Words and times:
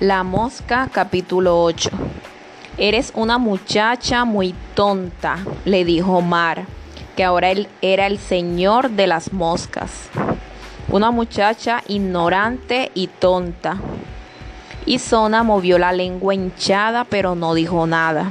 La 0.00 0.22
mosca 0.22 0.88
capítulo 0.90 1.62
8 1.62 1.90
Eres 2.78 3.12
una 3.14 3.36
muchacha 3.36 4.24
muy 4.24 4.54
tonta, 4.74 5.36
le 5.66 5.84
dijo 5.84 6.22
Mar, 6.22 6.64
que 7.16 7.22
ahora 7.22 7.50
él 7.50 7.68
era 7.82 8.06
el 8.06 8.18
señor 8.18 8.92
de 8.92 9.06
las 9.06 9.34
moscas. 9.34 10.08
Una 10.88 11.10
muchacha 11.10 11.82
ignorante 11.86 12.90
y 12.94 13.08
tonta. 13.08 13.76
Y 14.86 15.00
Zona 15.00 15.42
movió 15.42 15.78
la 15.78 15.92
lengua 15.92 16.34
hinchada, 16.34 17.04
pero 17.04 17.34
no 17.34 17.52
dijo 17.52 17.86
nada. 17.86 18.30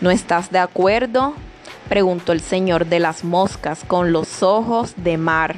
¿No 0.00 0.10
estás 0.10 0.50
de 0.50 0.58
acuerdo? 0.58 1.34
preguntó 1.90 2.32
el 2.32 2.40
señor 2.40 2.86
de 2.86 3.00
las 3.00 3.24
moscas 3.24 3.84
con 3.86 4.10
los 4.10 4.42
ojos 4.42 4.94
de 4.96 5.18
Mar. 5.18 5.56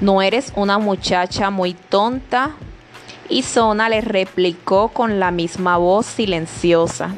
¿No 0.00 0.22
eres 0.22 0.50
una 0.56 0.78
muchacha 0.78 1.50
muy 1.50 1.74
tonta? 1.74 2.52
Y 3.30 3.42
Zona 3.42 3.88
le 3.88 4.00
replicó 4.00 4.88
con 4.88 5.20
la 5.20 5.30
misma 5.30 5.76
voz 5.76 6.04
silenciosa. 6.06 7.14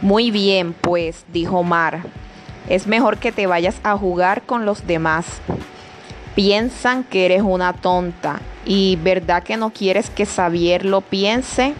Muy 0.00 0.30
bien, 0.30 0.72
pues, 0.72 1.26
dijo 1.34 1.62
Mar. 1.62 2.00
Es 2.66 2.86
mejor 2.86 3.18
que 3.18 3.30
te 3.30 3.46
vayas 3.46 3.76
a 3.84 3.94
jugar 3.94 4.42
con 4.42 4.64
los 4.64 4.86
demás. 4.86 5.26
Piensan 6.34 7.04
que 7.04 7.26
eres 7.26 7.42
una 7.42 7.74
tonta. 7.74 8.40
¿Y 8.64 8.96
verdad 9.02 9.42
que 9.42 9.58
no 9.58 9.68
quieres 9.68 10.08
que 10.08 10.24
Xavier 10.24 10.86
lo 10.86 11.02
piense? 11.02 11.74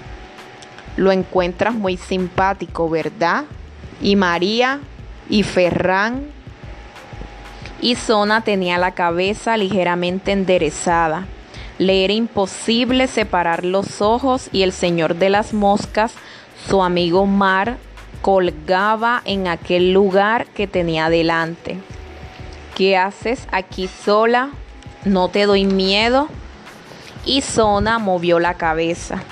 Lo 0.96 1.10
encuentras 1.10 1.74
muy 1.74 1.96
simpático, 1.96 2.90
¿verdad? 2.90 3.44
Y 4.02 4.14
María 4.14 4.80
y 5.30 5.42
Ferran. 5.42 6.26
Y 7.80 7.94
Zona 7.94 8.42
tenía 8.42 8.76
la 8.76 8.92
cabeza 8.92 9.56
ligeramente 9.56 10.32
enderezada 10.32 11.26
le 11.78 12.04
era 12.04 12.12
imposible 12.12 13.08
separar 13.08 13.64
los 13.64 14.00
ojos 14.00 14.48
y 14.52 14.62
el 14.62 14.72
señor 14.72 15.16
de 15.16 15.30
las 15.30 15.52
moscas, 15.52 16.12
su 16.68 16.82
amigo 16.82 17.26
Mar, 17.26 17.78
colgaba 18.22 19.20
en 19.24 19.48
aquel 19.48 19.92
lugar 19.92 20.46
que 20.46 20.66
tenía 20.66 21.10
delante. 21.10 21.78
¿Qué 22.76 22.96
haces 22.96 23.46
aquí 23.52 23.88
sola? 23.88 24.50
¿No 25.04 25.28
te 25.28 25.46
doy 25.46 25.64
miedo? 25.64 26.28
Y 27.26 27.42
Zona 27.42 27.98
movió 27.98 28.38
la 28.38 28.54
cabeza. 28.54 29.22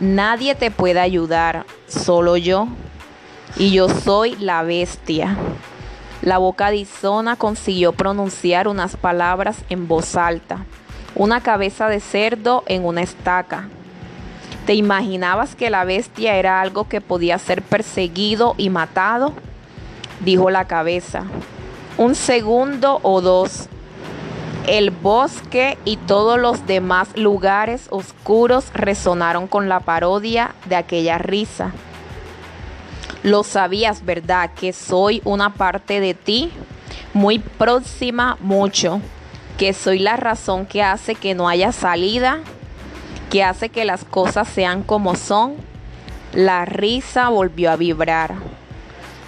Nadie 0.00 0.54
te 0.54 0.70
puede 0.70 1.00
ayudar, 1.00 1.66
solo 1.86 2.36
yo. 2.36 2.68
Y 3.56 3.72
yo 3.72 3.88
soy 3.88 4.36
la 4.36 4.62
bestia. 4.62 5.36
La 6.22 6.38
boca 6.38 6.70
de 6.70 6.84
Zona 6.84 7.36
consiguió 7.36 7.92
pronunciar 7.92 8.68
unas 8.68 8.96
palabras 8.96 9.56
en 9.68 9.88
voz 9.88 10.16
alta 10.16 10.64
una 11.14 11.40
cabeza 11.40 11.88
de 11.88 12.00
cerdo 12.00 12.62
en 12.66 12.84
una 12.84 13.02
estaca. 13.02 13.68
¿Te 14.66 14.74
imaginabas 14.74 15.56
que 15.56 15.70
la 15.70 15.84
bestia 15.84 16.36
era 16.36 16.60
algo 16.60 16.88
que 16.88 17.00
podía 17.00 17.38
ser 17.38 17.62
perseguido 17.62 18.54
y 18.56 18.70
matado? 18.70 19.32
Dijo 20.20 20.50
la 20.50 20.66
cabeza. 20.66 21.24
Un 21.96 22.14
segundo 22.14 23.00
o 23.02 23.20
dos. 23.20 23.68
El 24.66 24.90
bosque 24.90 25.78
y 25.84 25.96
todos 25.96 26.38
los 26.38 26.66
demás 26.66 27.16
lugares 27.16 27.86
oscuros 27.90 28.66
resonaron 28.74 29.46
con 29.46 29.68
la 29.68 29.80
parodia 29.80 30.54
de 30.66 30.76
aquella 30.76 31.18
risa. 31.18 31.72
Lo 33.22 33.42
sabías, 33.42 34.04
¿verdad? 34.04 34.50
Que 34.54 34.72
soy 34.72 35.20
una 35.24 35.54
parte 35.54 36.00
de 36.00 36.14
ti, 36.14 36.52
muy 37.12 37.38
próxima, 37.38 38.36
mucho 38.40 39.00
que 39.60 39.74
soy 39.74 39.98
la 39.98 40.16
razón 40.16 40.64
que 40.64 40.82
hace 40.82 41.14
que 41.14 41.34
no 41.34 41.46
haya 41.46 41.70
salida, 41.70 42.38
que 43.28 43.44
hace 43.44 43.68
que 43.68 43.84
las 43.84 44.06
cosas 44.06 44.48
sean 44.48 44.82
como 44.82 45.16
son. 45.16 45.56
La 46.32 46.64
risa 46.64 47.28
volvió 47.28 47.70
a 47.70 47.76
vibrar. 47.76 48.36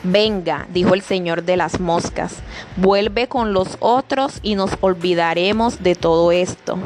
Venga, 0.02 0.66
dijo 0.72 0.94
el 0.94 1.02
señor 1.02 1.42
de 1.42 1.58
las 1.58 1.80
moscas, 1.80 2.36
vuelve 2.76 3.28
con 3.28 3.52
los 3.52 3.76
otros 3.80 4.38
y 4.42 4.54
nos 4.54 4.70
olvidaremos 4.80 5.82
de 5.82 5.96
todo 5.96 6.32
esto. 6.32 6.78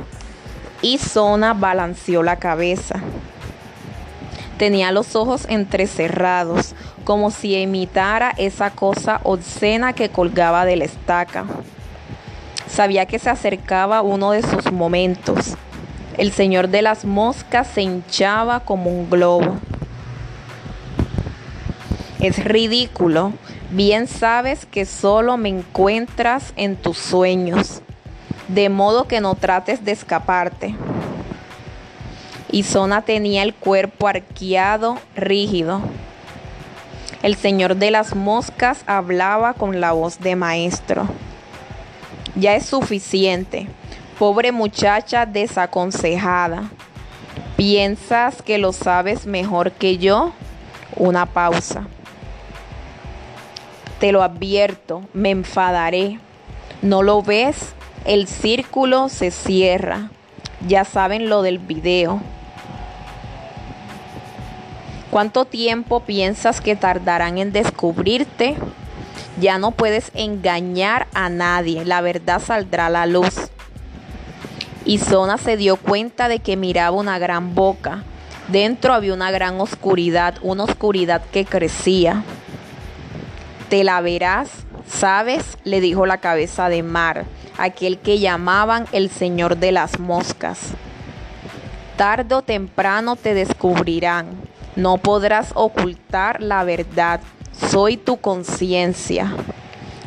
Y 0.82 0.98
Zona 0.98 1.54
balanceó 1.54 2.24
la 2.24 2.40
cabeza. 2.40 3.00
Tenía 4.58 4.90
los 4.90 5.14
ojos 5.14 5.46
entrecerrados, 5.48 6.74
como 7.04 7.30
si 7.30 7.54
imitara 7.54 8.34
esa 8.38 8.70
cosa 8.70 9.20
obscena 9.22 9.92
que 9.92 10.08
colgaba 10.08 10.64
de 10.64 10.74
la 10.74 10.84
estaca. 10.86 11.44
Sabía 12.68 13.06
que 13.06 13.18
se 13.18 13.30
acercaba 13.30 14.02
uno 14.02 14.32
de 14.32 14.42
sus 14.42 14.72
momentos. 14.72 15.56
El 16.18 16.32
señor 16.32 16.68
de 16.68 16.82
las 16.82 17.04
moscas 17.04 17.66
se 17.68 17.82
hinchaba 17.82 18.60
como 18.60 18.90
un 18.90 19.08
globo. 19.08 19.56
Es 22.20 22.42
ridículo. 22.44 23.32
Bien 23.70 24.06
sabes 24.06 24.64
que 24.66 24.84
solo 24.84 25.36
me 25.36 25.48
encuentras 25.48 26.52
en 26.56 26.76
tus 26.76 26.98
sueños, 26.98 27.82
de 28.48 28.68
modo 28.68 29.06
que 29.06 29.20
no 29.20 29.34
trates 29.34 29.84
de 29.84 29.92
escaparte. 29.92 30.74
Y 32.50 32.62
Zona 32.62 33.02
tenía 33.02 33.42
el 33.42 33.54
cuerpo 33.54 34.08
arqueado, 34.08 34.98
rígido. 35.14 35.80
El 37.22 37.34
señor 37.34 37.76
de 37.76 37.90
las 37.90 38.14
moscas 38.14 38.82
hablaba 38.86 39.54
con 39.54 39.80
la 39.80 39.92
voz 39.92 40.20
de 40.20 40.36
maestro. 40.36 41.08
Ya 42.36 42.54
es 42.54 42.66
suficiente. 42.66 43.66
Pobre 44.18 44.52
muchacha 44.52 45.24
desaconsejada. 45.26 46.70
¿Piensas 47.56 48.42
que 48.42 48.58
lo 48.58 48.72
sabes 48.72 49.26
mejor 49.26 49.72
que 49.72 49.96
yo? 49.96 50.32
Una 50.96 51.24
pausa. 51.26 51.86
Te 53.98 54.12
lo 54.12 54.22
advierto, 54.22 55.02
me 55.14 55.30
enfadaré. 55.30 56.18
¿No 56.82 57.02
lo 57.02 57.22
ves? 57.22 57.74
El 58.04 58.26
círculo 58.26 59.08
se 59.08 59.30
cierra. 59.30 60.10
Ya 60.68 60.84
saben 60.84 61.30
lo 61.30 61.40
del 61.40 61.58
video. 61.58 62.20
¿Cuánto 65.10 65.46
tiempo 65.46 66.00
piensas 66.00 66.60
que 66.60 66.76
tardarán 66.76 67.38
en 67.38 67.52
descubrirte? 67.52 68.56
Ya 69.38 69.58
no 69.58 69.72
puedes 69.72 70.10
engañar 70.14 71.08
a 71.12 71.28
nadie, 71.28 71.84
la 71.84 72.00
verdad 72.00 72.40
saldrá 72.40 72.86
a 72.86 72.90
la 72.90 73.06
luz. 73.06 73.34
Y 74.86 74.98
Zona 74.98 75.36
se 75.36 75.56
dio 75.56 75.76
cuenta 75.76 76.28
de 76.28 76.38
que 76.38 76.56
miraba 76.56 76.96
una 76.96 77.18
gran 77.18 77.54
boca. 77.54 78.04
Dentro 78.48 78.94
había 78.94 79.12
una 79.12 79.30
gran 79.30 79.60
oscuridad, 79.60 80.36
una 80.40 80.64
oscuridad 80.64 81.22
que 81.32 81.44
crecía. 81.44 82.22
Te 83.68 83.84
la 83.84 84.00
verás, 84.00 84.48
¿sabes? 84.88 85.58
le 85.64 85.80
dijo 85.80 86.06
la 86.06 86.18
cabeza 86.18 86.68
de 86.68 86.82
mar, 86.82 87.26
aquel 87.58 87.98
que 87.98 88.20
llamaban 88.20 88.86
el 88.92 89.10
Señor 89.10 89.56
de 89.56 89.72
las 89.72 89.98
Moscas. 89.98 90.58
Tardo 91.96 92.38
o 92.38 92.42
temprano 92.42 93.16
te 93.16 93.34
descubrirán. 93.34 94.28
No 94.76 94.98
podrás 94.98 95.50
ocultar 95.54 96.40
la 96.42 96.62
verdad 96.62 97.20
soy 97.58 97.96
tu 97.96 98.18
conciencia. 98.18 99.34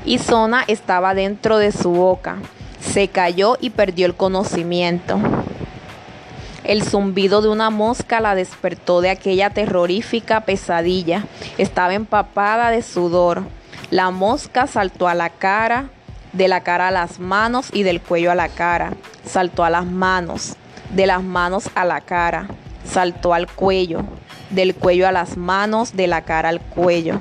Y 0.05 0.17
Zona 0.17 0.63
estaba 0.67 1.13
dentro 1.13 1.57
de 1.57 1.71
su 1.71 1.91
boca. 1.91 2.37
Se 2.79 3.07
cayó 3.09 3.57
y 3.59 3.71
perdió 3.71 4.05
el 4.05 4.15
conocimiento. 4.15 5.19
El 6.63 6.83
zumbido 6.83 7.41
de 7.41 7.49
una 7.49 7.69
mosca 7.69 8.19
la 8.19 8.35
despertó 8.35 9.01
de 9.01 9.09
aquella 9.09 9.49
terrorífica 9.49 10.41
pesadilla. 10.41 11.25
Estaba 11.57 11.93
empapada 11.93 12.69
de 12.69 12.81
sudor. 12.81 13.43
La 13.89 14.11
mosca 14.11 14.67
saltó 14.67 15.07
a 15.07 15.16
la 15.16 15.29
cara, 15.29 15.89
de 16.33 16.47
la 16.47 16.61
cara 16.61 16.89
a 16.89 16.91
las 16.91 17.19
manos 17.19 17.69
y 17.73 17.83
del 17.83 18.01
cuello 18.01 18.31
a 18.31 18.35
la 18.35 18.49
cara. 18.49 18.93
Saltó 19.25 19.63
a 19.63 19.69
las 19.69 19.85
manos, 19.85 20.55
de 20.93 21.07
las 21.07 21.23
manos 21.23 21.69
a 21.75 21.85
la 21.85 22.02
cara. 22.02 22.47
Saltó 22.85 23.34
al 23.34 23.47
cuello, 23.47 24.03
del 24.49 24.75
cuello 24.75 25.07
a 25.07 25.11
las 25.11 25.37
manos, 25.37 25.95
de 25.95 26.07
la 26.07 26.22
cara 26.22 26.49
al 26.49 26.61
cuello. 26.61 27.19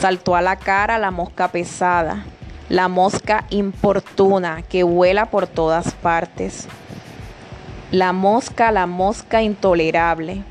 Saltó 0.00 0.36
a 0.36 0.42
la 0.42 0.56
cara 0.56 0.98
la 0.98 1.10
mosca 1.10 1.48
pesada, 1.48 2.24
la 2.68 2.88
mosca 2.88 3.44
importuna 3.50 4.62
que 4.62 4.82
vuela 4.82 5.26
por 5.26 5.46
todas 5.46 5.94
partes. 5.94 6.68
La 7.90 8.12
mosca, 8.12 8.72
la 8.72 8.86
mosca 8.86 9.42
intolerable, 9.42 10.42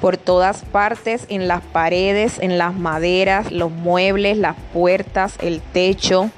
por 0.00 0.16
todas 0.16 0.62
partes, 0.62 1.26
en 1.28 1.48
las 1.48 1.62
paredes, 1.62 2.38
en 2.38 2.58
las 2.58 2.74
maderas, 2.74 3.50
los 3.52 3.70
muebles, 3.70 4.38
las 4.38 4.56
puertas, 4.72 5.34
el 5.40 5.60
techo. 5.60 6.30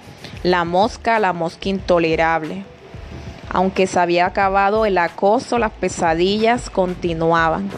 La 0.42 0.64
mosca, 0.64 1.18
la 1.18 1.32
mosca 1.32 1.68
intolerable. 1.68 2.64
Aunque 3.50 3.86
se 3.86 3.98
había 3.98 4.26
acabado 4.26 4.86
el 4.86 4.98
acoso, 4.98 5.58
las 5.58 5.72
pesadillas 5.72 6.70
continuaban. 6.70 7.70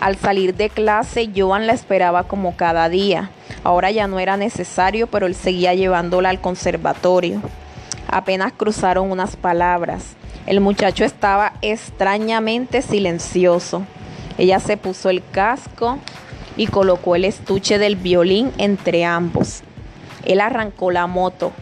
Al 0.00 0.16
salir 0.16 0.56
de 0.56 0.70
clase, 0.70 1.30
Joan 1.36 1.66
la 1.66 1.74
esperaba 1.74 2.24
como 2.24 2.56
cada 2.56 2.88
día. 2.88 3.30
Ahora 3.64 3.90
ya 3.90 4.06
no 4.06 4.18
era 4.18 4.38
necesario, 4.38 5.06
pero 5.08 5.26
él 5.26 5.34
seguía 5.34 5.74
llevándola 5.74 6.30
al 6.30 6.40
conservatorio. 6.40 7.42
Apenas 8.08 8.54
cruzaron 8.54 9.10
unas 9.10 9.36
palabras. 9.36 10.16
El 10.46 10.62
muchacho 10.62 11.04
estaba 11.04 11.52
extrañamente 11.60 12.80
silencioso. 12.80 13.82
Ella 14.38 14.58
se 14.58 14.78
puso 14.78 15.10
el 15.10 15.22
casco 15.30 15.98
y 16.56 16.68
colocó 16.68 17.14
el 17.14 17.26
estuche 17.26 17.78
del 17.78 17.96
violín 17.96 18.52
entre 18.56 19.04
ambos. 19.04 19.62
Él 20.24 20.40
arrancó 20.40 20.90
la 20.90 21.06
moto. 21.06 21.52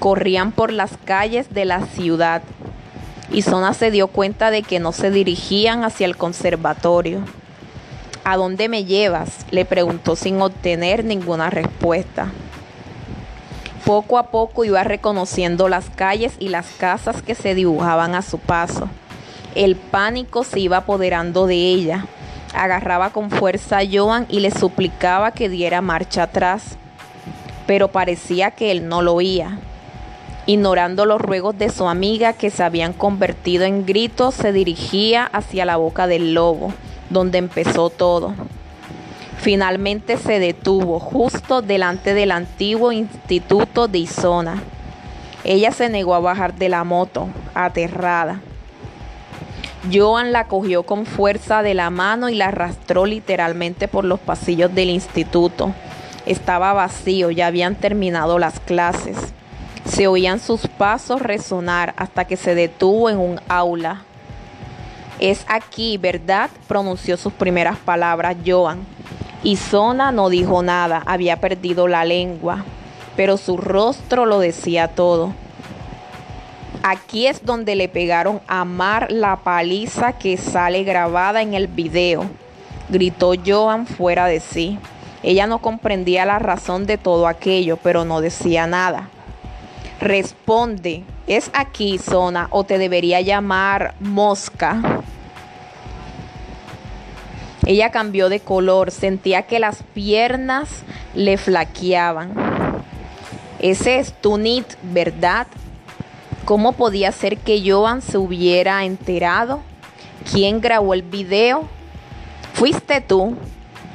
Corrían 0.00 0.52
por 0.52 0.70
las 0.70 0.98
calles 1.06 1.54
de 1.54 1.64
la 1.64 1.86
ciudad 1.86 2.42
y 3.32 3.40
Zona 3.40 3.72
se 3.72 3.90
dio 3.90 4.08
cuenta 4.08 4.50
de 4.50 4.62
que 4.62 4.80
no 4.80 4.92
se 4.92 5.10
dirigían 5.10 5.82
hacia 5.82 6.04
el 6.04 6.18
conservatorio. 6.18 7.20
¿A 8.28 8.36
dónde 8.36 8.68
me 8.68 8.84
llevas? 8.84 9.46
le 9.52 9.64
preguntó 9.64 10.16
sin 10.16 10.42
obtener 10.42 11.04
ninguna 11.04 11.48
respuesta. 11.48 12.32
Poco 13.84 14.18
a 14.18 14.32
poco 14.32 14.64
iba 14.64 14.82
reconociendo 14.82 15.68
las 15.68 15.90
calles 15.90 16.32
y 16.40 16.48
las 16.48 16.66
casas 16.70 17.22
que 17.22 17.36
se 17.36 17.54
dibujaban 17.54 18.16
a 18.16 18.22
su 18.22 18.40
paso. 18.40 18.88
El 19.54 19.76
pánico 19.76 20.42
se 20.42 20.58
iba 20.58 20.78
apoderando 20.78 21.46
de 21.46 21.54
ella. 21.54 22.06
Agarraba 22.52 23.10
con 23.10 23.30
fuerza 23.30 23.78
a 23.78 23.84
Joan 23.88 24.26
y 24.28 24.40
le 24.40 24.50
suplicaba 24.50 25.30
que 25.30 25.48
diera 25.48 25.80
marcha 25.80 26.24
atrás, 26.24 26.76
pero 27.68 27.92
parecía 27.92 28.50
que 28.50 28.72
él 28.72 28.88
no 28.88 29.02
lo 29.02 29.14
oía. 29.14 29.60
Ignorando 30.46 31.06
los 31.06 31.20
ruegos 31.20 31.56
de 31.56 31.68
su 31.68 31.86
amiga 31.86 32.32
que 32.32 32.50
se 32.50 32.64
habían 32.64 32.92
convertido 32.92 33.66
en 33.66 33.86
gritos, 33.86 34.34
se 34.34 34.50
dirigía 34.50 35.26
hacia 35.26 35.64
la 35.64 35.76
boca 35.76 36.08
del 36.08 36.34
lobo, 36.34 36.74
donde 37.10 37.38
empezó 37.38 37.90
todo. 37.90 38.34
Finalmente 39.38 40.16
se 40.16 40.38
detuvo 40.40 40.98
justo 40.98 41.62
delante 41.62 42.14
del 42.14 42.32
antiguo 42.32 42.92
instituto 42.92 43.86
de 43.86 43.98
Isona. 43.98 44.62
Ella 45.44 45.70
se 45.70 45.88
negó 45.88 46.14
a 46.14 46.20
bajar 46.20 46.54
de 46.54 46.68
la 46.68 46.82
moto, 46.82 47.28
aterrada. 47.54 48.40
Joan 49.92 50.32
la 50.32 50.48
cogió 50.48 50.82
con 50.82 51.06
fuerza 51.06 51.62
de 51.62 51.74
la 51.74 51.90
mano 51.90 52.28
y 52.28 52.34
la 52.34 52.46
arrastró 52.46 53.06
literalmente 53.06 53.86
por 53.86 54.04
los 54.04 54.18
pasillos 54.18 54.74
del 54.74 54.90
instituto. 54.90 55.72
Estaba 56.24 56.72
vacío, 56.72 57.30
ya 57.30 57.46
habían 57.46 57.76
terminado 57.76 58.40
las 58.40 58.58
clases. 58.58 59.16
Se 59.84 60.08
oían 60.08 60.40
sus 60.40 60.66
pasos 60.66 61.22
resonar 61.22 61.94
hasta 61.96 62.24
que 62.24 62.36
se 62.36 62.56
detuvo 62.56 63.08
en 63.08 63.18
un 63.18 63.40
aula. 63.48 64.05
Es 65.18 65.46
aquí, 65.48 65.96
¿verdad? 65.96 66.50
pronunció 66.68 67.16
sus 67.16 67.32
primeras 67.32 67.78
palabras 67.78 68.36
Joan. 68.44 68.86
Y 69.42 69.56
Zona 69.56 70.12
no 70.12 70.28
dijo 70.28 70.62
nada, 70.62 71.02
había 71.06 71.40
perdido 71.40 71.88
la 71.88 72.04
lengua, 72.04 72.64
pero 73.16 73.36
su 73.36 73.56
rostro 73.56 74.26
lo 74.26 74.40
decía 74.40 74.88
todo. 74.88 75.32
Aquí 76.82 77.26
es 77.26 77.44
donde 77.44 77.76
le 77.76 77.88
pegaron 77.88 78.40
a 78.46 78.64
Mar 78.64 79.10
la 79.10 79.36
paliza 79.36 80.12
que 80.12 80.36
sale 80.36 80.84
grabada 80.84 81.42
en 81.42 81.54
el 81.54 81.66
video, 81.66 82.26
gritó 82.88 83.32
Joan 83.44 83.86
fuera 83.86 84.26
de 84.26 84.40
sí. 84.40 84.78
Ella 85.22 85.46
no 85.46 85.58
comprendía 85.58 86.26
la 86.26 86.38
razón 86.38 86.86
de 86.86 86.98
todo 86.98 87.26
aquello, 87.26 87.78
pero 87.78 88.04
no 88.04 88.20
decía 88.20 88.66
nada. 88.66 89.08
Responde, 90.00 91.04
¿es 91.26 91.50
aquí 91.54 91.98
zona 91.98 92.48
o 92.50 92.64
te 92.64 92.78
debería 92.78 93.22
llamar 93.22 93.94
mosca? 93.98 95.02
Ella 97.64 97.90
cambió 97.90 98.28
de 98.28 98.40
color, 98.40 98.90
sentía 98.90 99.42
que 99.42 99.58
las 99.58 99.82
piernas 99.82 100.68
le 101.14 101.38
flaqueaban. 101.38 102.34
Ese 103.58 103.98
es 103.98 104.12
Tunit, 104.12 104.66
¿verdad? 104.82 105.46
¿Cómo 106.44 106.72
podía 106.72 107.10
ser 107.10 107.38
que 107.38 107.62
Joan 107.68 108.02
se 108.02 108.18
hubiera 108.18 108.84
enterado? 108.84 109.62
¿Quién 110.30 110.60
grabó 110.60 110.94
el 110.94 111.02
video? 111.02 111.68
¿Fuiste 112.52 113.00
tú? 113.00 113.36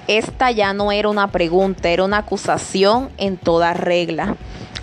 Esta 0.07 0.51
ya 0.51 0.73
no 0.73 0.91
era 0.91 1.09
una 1.09 1.31
pregunta, 1.31 1.89
era 1.89 2.03
una 2.03 2.19
acusación 2.19 3.09
en 3.17 3.37
toda 3.37 3.73
regla. 3.73 4.35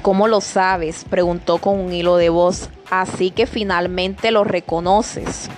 ¿Cómo 0.03 0.29
lo 0.29 0.41
sabes? 0.41 1.05
preguntó 1.09 1.59
con 1.59 1.79
un 1.79 1.93
hilo 1.93 2.17
de 2.17 2.29
voz. 2.29 2.71
Así 2.91 3.31
que 3.31 3.47
finalmente 3.47 4.31
lo 4.31 4.45
reconoces. 4.45 5.51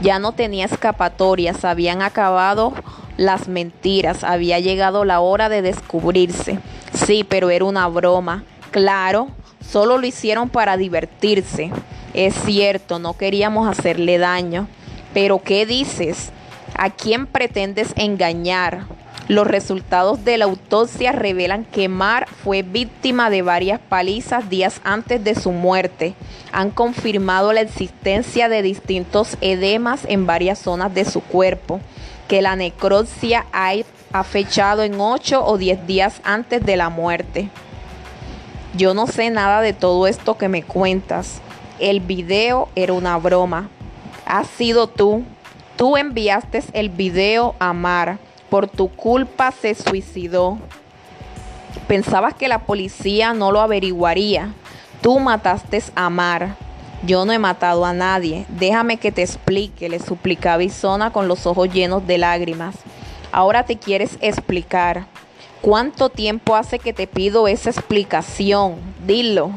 Ya 0.00 0.18
no 0.18 0.32
tenía 0.32 0.64
escapatorias, 0.64 1.64
habían 1.64 2.00
acabado 2.00 2.72
las 3.18 3.48
mentiras, 3.48 4.24
había 4.24 4.58
llegado 4.58 5.04
la 5.04 5.20
hora 5.20 5.50
de 5.50 5.60
descubrirse. 5.60 6.58
Sí, 6.94 7.24
pero 7.28 7.50
era 7.50 7.66
una 7.66 7.86
broma. 7.88 8.44
Claro, 8.70 9.28
solo 9.60 9.98
lo 9.98 10.06
hicieron 10.06 10.48
para 10.48 10.78
divertirse. 10.78 11.70
Es 12.14 12.34
cierto, 12.34 12.98
no 12.98 13.14
queríamos 13.14 13.68
hacerle 13.68 14.16
daño. 14.16 14.68
Pero 15.12 15.42
¿qué 15.42 15.66
dices? 15.66 16.32
¿A 16.82 16.88
quién 16.88 17.26
pretendes 17.26 17.92
engañar? 17.96 18.86
Los 19.28 19.46
resultados 19.46 20.24
de 20.24 20.38
la 20.38 20.46
autopsia 20.46 21.12
revelan 21.12 21.66
que 21.66 21.90
Mar 21.90 22.26
fue 22.42 22.62
víctima 22.62 23.28
de 23.28 23.42
varias 23.42 23.80
palizas 23.80 24.48
días 24.48 24.80
antes 24.82 25.22
de 25.22 25.34
su 25.34 25.52
muerte. 25.52 26.14
Han 26.52 26.70
confirmado 26.70 27.52
la 27.52 27.60
existencia 27.60 28.48
de 28.48 28.62
distintos 28.62 29.36
edemas 29.42 30.06
en 30.08 30.26
varias 30.26 30.58
zonas 30.58 30.94
de 30.94 31.04
su 31.04 31.20
cuerpo, 31.20 31.80
que 32.28 32.40
la 32.40 32.56
necropsia 32.56 33.44
ha 33.52 34.24
fechado 34.24 34.82
en 34.82 34.98
8 34.98 35.44
o 35.44 35.58
10 35.58 35.86
días 35.86 36.22
antes 36.24 36.64
de 36.64 36.78
la 36.78 36.88
muerte. 36.88 37.50
Yo 38.74 38.94
no 38.94 39.06
sé 39.06 39.28
nada 39.28 39.60
de 39.60 39.74
todo 39.74 40.06
esto 40.06 40.38
que 40.38 40.48
me 40.48 40.62
cuentas. 40.62 41.42
El 41.78 42.00
video 42.00 42.70
era 42.74 42.94
una 42.94 43.18
broma. 43.18 43.68
Has 44.24 44.46
sido 44.48 44.86
tú. 44.86 45.24
Tú 45.80 45.96
enviaste 45.96 46.62
el 46.74 46.90
video 46.90 47.54
a 47.58 47.72
Mar 47.72 48.18
por 48.50 48.68
tu 48.68 48.88
culpa 48.88 49.50
se 49.50 49.74
suicidó. 49.74 50.58
Pensabas 51.88 52.34
que 52.34 52.48
la 52.48 52.66
policía 52.66 53.32
no 53.32 53.50
lo 53.50 53.62
averiguaría. 53.62 54.52
Tú 55.00 55.18
mataste 55.20 55.82
a 55.94 56.10
Mar. 56.10 56.56
Yo 57.06 57.24
no 57.24 57.32
he 57.32 57.38
matado 57.38 57.86
a 57.86 57.94
nadie. 57.94 58.44
Déjame 58.50 58.98
que 58.98 59.10
te 59.10 59.22
explique, 59.22 59.88
le 59.88 60.00
suplicaba 60.00 60.62
Isona 60.62 61.14
con 61.14 61.28
los 61.28 61.46
ojos 61.46 61.72
llenos 61.72 62.06
de 62.06 62.18
lágrimas. 62.18 62.76
Ahora 63.32 63.64
te 63.64 63.78
quieres 63.78 64.18
explicar. 64.20 65.06
¿Cuánto 65.62 66.10
tiempo 66.10 66.56
hace 66.56 66.78
que 66.78 66.92
te 66.92 67.06
pido 67.06 67.48
esa 67.48 67.70
explicación? 67.70 68.74
Dilo. 69.06 69.52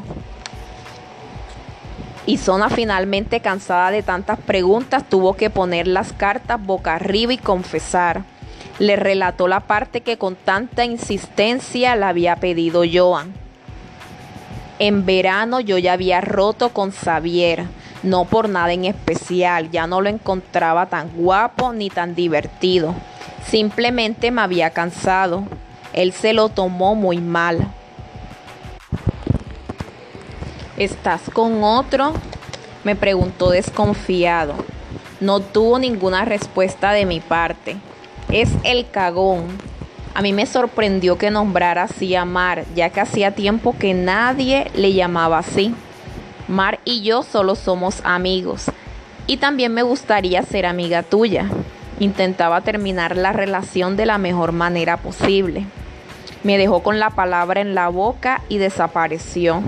Isona 2.26 2.70
finalmente 2.70 3.40
cansada 3.40 3.90
de 3.90 4.02
tantas 4.02 4.38
preguntas 4.38 5.04
tuvo 5.08 5.34
que 5.34 5.50
poner 5.50 5.86
las 5.86 6.12
cartas 6.12 6.64
boca 6.64 6.94
arriba 6.94 7.32
y 7.32 7.38
confesar 7.38 8.24
le 8.78 8.96
relató 8.96 9.48
la 9.48 9.60
parte 9.60 10.00
que 10.00 10.18
con 10.18 10.34
tanta 10.34 10.84
insistencia 10.84 11.94
le 11.96 12.04
había 12.04 12.36
pedido 12.36 12.82
Joan. 12.90 13.32
En 14.78 15.06
verano 15.06 15.60
yo 15.60 15.78
ya 15.78 15.92
había 15.92 16.20
roto 16.20 16.70
con 16.70 16.90
Xavier, 16.90 17.66
no 18.02 18.24
por 18.24 18.48
nada 18.48 18.72
en 18.72 18.84
especial, 18.84 19.70
ya 19.70 19.86
no 19.86 20.00
lo 20.00 20.08
encontraba 20.08 20.86
tan 20.86 21.10
guapo 21.10 21.72
ni 21.72 21.88
tan 21.88 22.14
divertido. 22.14 22.94
Simplemente 23.46 24.30
me 24.30 24.42
había 24.42 24.70
cansado. 24.70 25.44
Él 25.92 26.12
se 26.12 26.32
lo 26.32 26.48
tomó 26.48 26.96
muy 26.96 27.18
mal. 27.18 27.68
¿Estás 30.76 31.22
con 31.32 31.62
otro? 31.62 32.12
Me 32.84 32.96
preguntó 32.96 33.50
desconfiado. 33.50 34.54
No 35.20 35.40
tuvo 35.40 35.78
ninguna 35.78 36.24
respuesta 36.24 36.92
de 36.92 37.06
mi 37.06 37.20
parte 37.20 37.76
es 38.34 38.50
el 38.64 38.90
cagón. 38.90 39.46
A 40.14 40.22
mí 40.22 40.32
me 40.32 40.46
sorprendió 40.46 41.18
que 41.18 41.30
nombrara 41.30 41.84
así 41.84 42.14
a 42.14 42.24
Mar, 42.24 42.64
ya 42.74 42.90
que 42.90 43.00
hacía 43.00 43.34
tiempo 43.34 43.76
que 43.78 43.94
nadie 43.94 44.70
le 44.74 44.92
llamaba 44.92 45.38
así. 45.38 45.74
Mar 46.48 46.80
y 46.84 47.02
yo 47.02 47.22
solo 47.22 47.54
somos 47.54 48.00
amigos. 48.04 48.66
Y 49.26 49.38
también 49.38 49.72
me 49.72 49.82
gustaría 49.82 50.42
ser 50.42 50.66
amiga 50.66 51.02
tuya. 51.02 51.48
Intentaba 52.00 52.60
terminar 52.60 53.16
la 53.16 53.32
relación 53.32 53.96
de 53.96 54.06
la 54.06 54.18
mejor 54.18 54.52
manera 54.52 54.96
posible. 54.96 55.64
Me 56.42 56.58
dejó 56.58 56.82
con 56.82 56.98
la 56.98 57.10
palabra 57.10 57.60
en 57.60 57.74
la 57.74 57.88
boca 57.88 58.42
y 58.48 58.58
desapareció. 58.58 59.62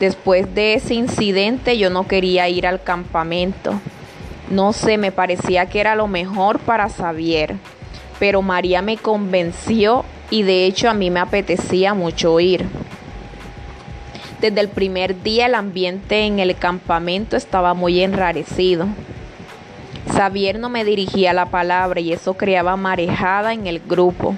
Después 0.00 0.54
de 0.54 0.74
ese 0.74 0.94
incidente 0.94 1.76
yo 1.78 1.90
no 1.90 2.06
quería 2.06 2.48
ir 2.48 2.66
al 2.66 2.82
campamento. 2.82 3.80
No 4.50 4.72
sé, 4.72 4.98
me 4.98 5.12
parecía 5.12 5.66
que 5.66 5.80
era 5.80 5.94
lo 5.94 6.06
mejor 6.06 6.58
para 6.58 6.88
Xavier 6.88 7.56
pero 8.18 8.42
María 8.42 8.82
me 8.82 8.96
convenció 8.96 10.04
y 10.30 10.42
de 10.42 10.66
hecho 10.66 10.90
a 10.90 10.94
mí 10.94 11.10
me 11.10 11.20
apetecía 11.20 11.94
mucho 11.94 12.38
ir. 12.40 12.66
Desde 14.40 14.60
el 14.60 14.68
primer 14.68 15.22
día 15.22 15.46
el 15.46 15.54
ambiente 15.54 16.24
en 16.24 16.38
el 16.38 16.56
campamento 16.56 17.36
estaba 17.36 17.74
muy 17.74 18.02
enrarecido. 18.02 18.86
Xavier 20.12 20.58
no 20.58 20.68
me 20.68 20.84
dirigía 20.84 21.32
la 21.32 21.46
palabra 21.46 22.00
y 22.00 22.12
eso 22.12 22.34
creaba 22.34 22.76
marejada 22.76 23.52
en 23.52 23.66
el 23.66 23.80
grupo. 23.80 24.36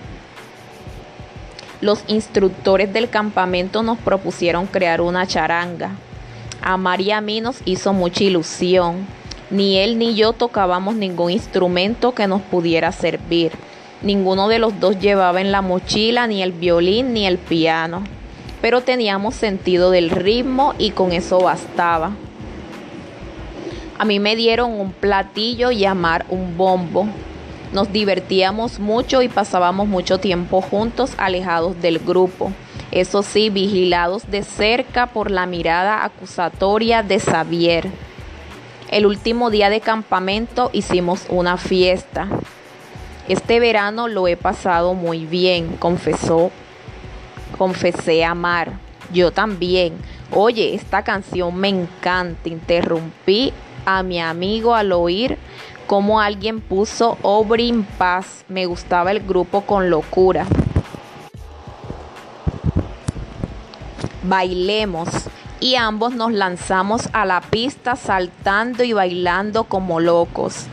Los 1.81 2.05
instructores 2.09 2.93
del 2.93 3.09
campamento 3.09 3.83
nos 3.83 3.99
propusieron 3.99 4.67
crear 4.67 5.01
una 5.01 5.27
charanga. 5.27 5.93
A 6.61 6.77
María 6.77 7.19
a 7.19 7.21
mí 7.23 7.41
nos 7.41 7.63
hizo 7.65 7.95
mucha 7.95 8.23
ilusión 8.23 9.07
Ni 9.51 9.79
él 9.79 9.99
ni 9.99 10.15
yo 10.15 10.35
tocábamos 10.35 10.95
ningún 10.95 11.31
instrumento 11.31 12.13
que 12.13 12.27
nos 12.27 12.43
pudiera 12.43 12.93
servir. 12.93 13.53
Ninguno 14.03 14.49
de 14.49 14.59
los 14.59 14.79
dos 14.79 14.99
llevaba 14.99 15.41
en 15.41 15.53
la 15.53 15.63
mochila 15.63 16.27
ni 16.27 16.43
el 16.43 16.53
violín 16.53 17.13
ni 17.13 17.27
el 17.27 17.37
piano, 17.39 18.05
pero 18.63 18.83
teníamos 18.83 19.35
sentido 19.35 19.91
del 19.91 20.11
ritmo 20.11 20.75
y 20.79 20.91
con 20.91 21.13
eso 21.13 21.41
bastaba. 21.41 22.13
A 23.99 24.05
mí 24.05 24.21
me 24.21 24.37
dieron 24.37 24.73
un 24.73 24.93
platillo 24.93 25.71
y 25.71 25.85
Amar 25.85 26.25
un 26.29 26.57
bombo. 26.57 27.07
Nos 27.73 27.93
divertíamos 27.93 28.81
mucho 28.81 29.23
y 29.23 29.29
pasábamos 29.29 29.87
mucho 29.87 30.19
tiempo 30.19 30.61
juntos 30.61 31.13
alejados 31.19 31.81
del 31.81 32.01
grupo. 32.01 32.53
Eso 32.91 33.23
sí, 33.23 33.49
vigilados 33.49 34.29
de 34.29 34.43
cerca 34.43 35.07
por 35.07 35.31
la 35.31 35.47
mirada 35.47 36.05
acusatoria 36.05 37.05
de 37.05 37.21
Xavier. 37.21 37.89
El 38.91 39.07
último 39.07 39.51
día 39.51 39.71
de 39.71 39.81
campamento 39.81 40.71
hicimos 40.73 41.27
una 41.29 41.57
fiesta. 41.57 42.27
Este 43.29 43.61
verano 43.61 44.09
lo 44.09 44.27
he 44.27 44.37
pasado 44.37 44.95
muy 44.95 45.25
bien, 45.25 45.77
confesó. 45.77 46.51
Confesé 47.57 48.25
amar. 48.25 48.73
Yo 49.13 49.31
también. 49.31 49.95
Oye, 50.33 50.75
esta 50.75 51.05
canción 51.05 51.57
me 51.57 51.69
encanta. 51.69 52.49
Interrumpí 52.49 53.53
a 53.87 54.03
mi 54.03 54.21
amigo 54.21 54.75
al 54.75 54.91
oír 54.91 55.39
cómo 55.91 56.21
alguien 56.21 56.61
puso 56.61 57.19
Obrin 57.23 57.83
Paz. 57.83 58.45
Me 58.47 58.67
gustaba 58.67 59.11
el 59.11 59.19
grupo 59.19 59.63
con 59.63 59.91
locura. 59.91 60.47
Bailemos. 64.23 65.09
Y 65.59 65.75
ambos 65.75 66.15
nos 66.15 66.33
lanzamos 66.33 67.09
a 67.13 67.25
la 67.25 67.41
pista 67.41 67.97
saltando 67.97 68.85
y 68.85 68.93
bailando 68.93 69.65
como 69.65 69.99
locos. 69.99 70.69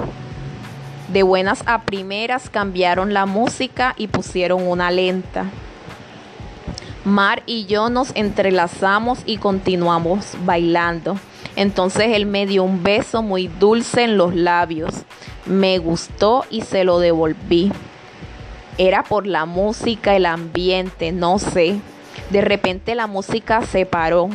De 1.11 1.23
buenas 1.23 1.63
a 1.65 1.81
primeras 1.81 2.51
cambiaron 2.51 3.11
la 3.11 3.25
música 3.25 3.95
y 3.97 4.09
pusieron 4.09 4.67
una 4.67 4.91
lenta. 4.91 5.45
Mar 7.05 7.41
y 7.47 7.65
yo 7.65 7.89
nos 7.89 8.11
entrelazamos 8.15 9.23
y 9.25 9.37
continuamos 9.37 10.35
bailando. 10.45 11.17
Entonces 11.57 12.09
él 12.13 12.27
me 12.27 12.45
dio 12.45 12.63
un 12.63 12.83
beso 12.83 13.23
muy 13.23 13.47
dulce 13.47 14.03
en 14.03 14.15
los 14.15 14.35
labios. 14.35 14.93
Me 15.47 15.79
gustó 15.79 16.45
y 16.51 16.61
se 16.61 16.83
lo 16.83 16.99
devolví. 16.99 17.71
Era 18.77 19.01
por 19.01 19.25
la 19.25 19.45
música, 19.45 20.15
el 20.15 20.27
ambiente, 20.27 21.11
no 21.11 21.39
sé. 21.39 21.79
De 22.29 22.41
repente 22.41 22.93
la 22.93 23.07
música 23.07 23.63
se 23.63 23.87
paró. 23.87 24.29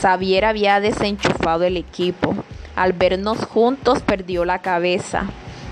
Xavier 0.00 0.46
había 0.46 0.80
desenchufado 0.80 1.64
el 1.64 1.76
equipo. 1.76 2.34
Al 2.74 2.94
vernos 2.94 3.44
juntos 3.44 4.00
perdió 4.00 4.46
la 4.46 4.60
cabeza. 4.60 5.24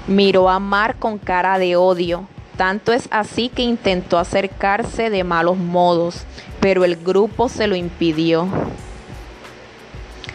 Miró 0.07 0.51
a 0.51 0.59
Mar 0.59 0.97
con 0.99 1.17
cara 1.17 1.59
de 1.59 1.75
odio. 1.75 2.29
Tanto 2.59 2.93
es 2.93 3.09
así 3.11 3.49
que 3.49 3.63
intentó 3.63 4.19
acercarse 4.19 5.09
de 5.09 5.25
malos 5.25 5.57
modos, 5.57 6.25
pero 6.61 6.85
el 6.85 6.97
grupo 6.97 7.49
se 7.49 7.67
lo 7.67 7.77
impidió. 7.77 8.47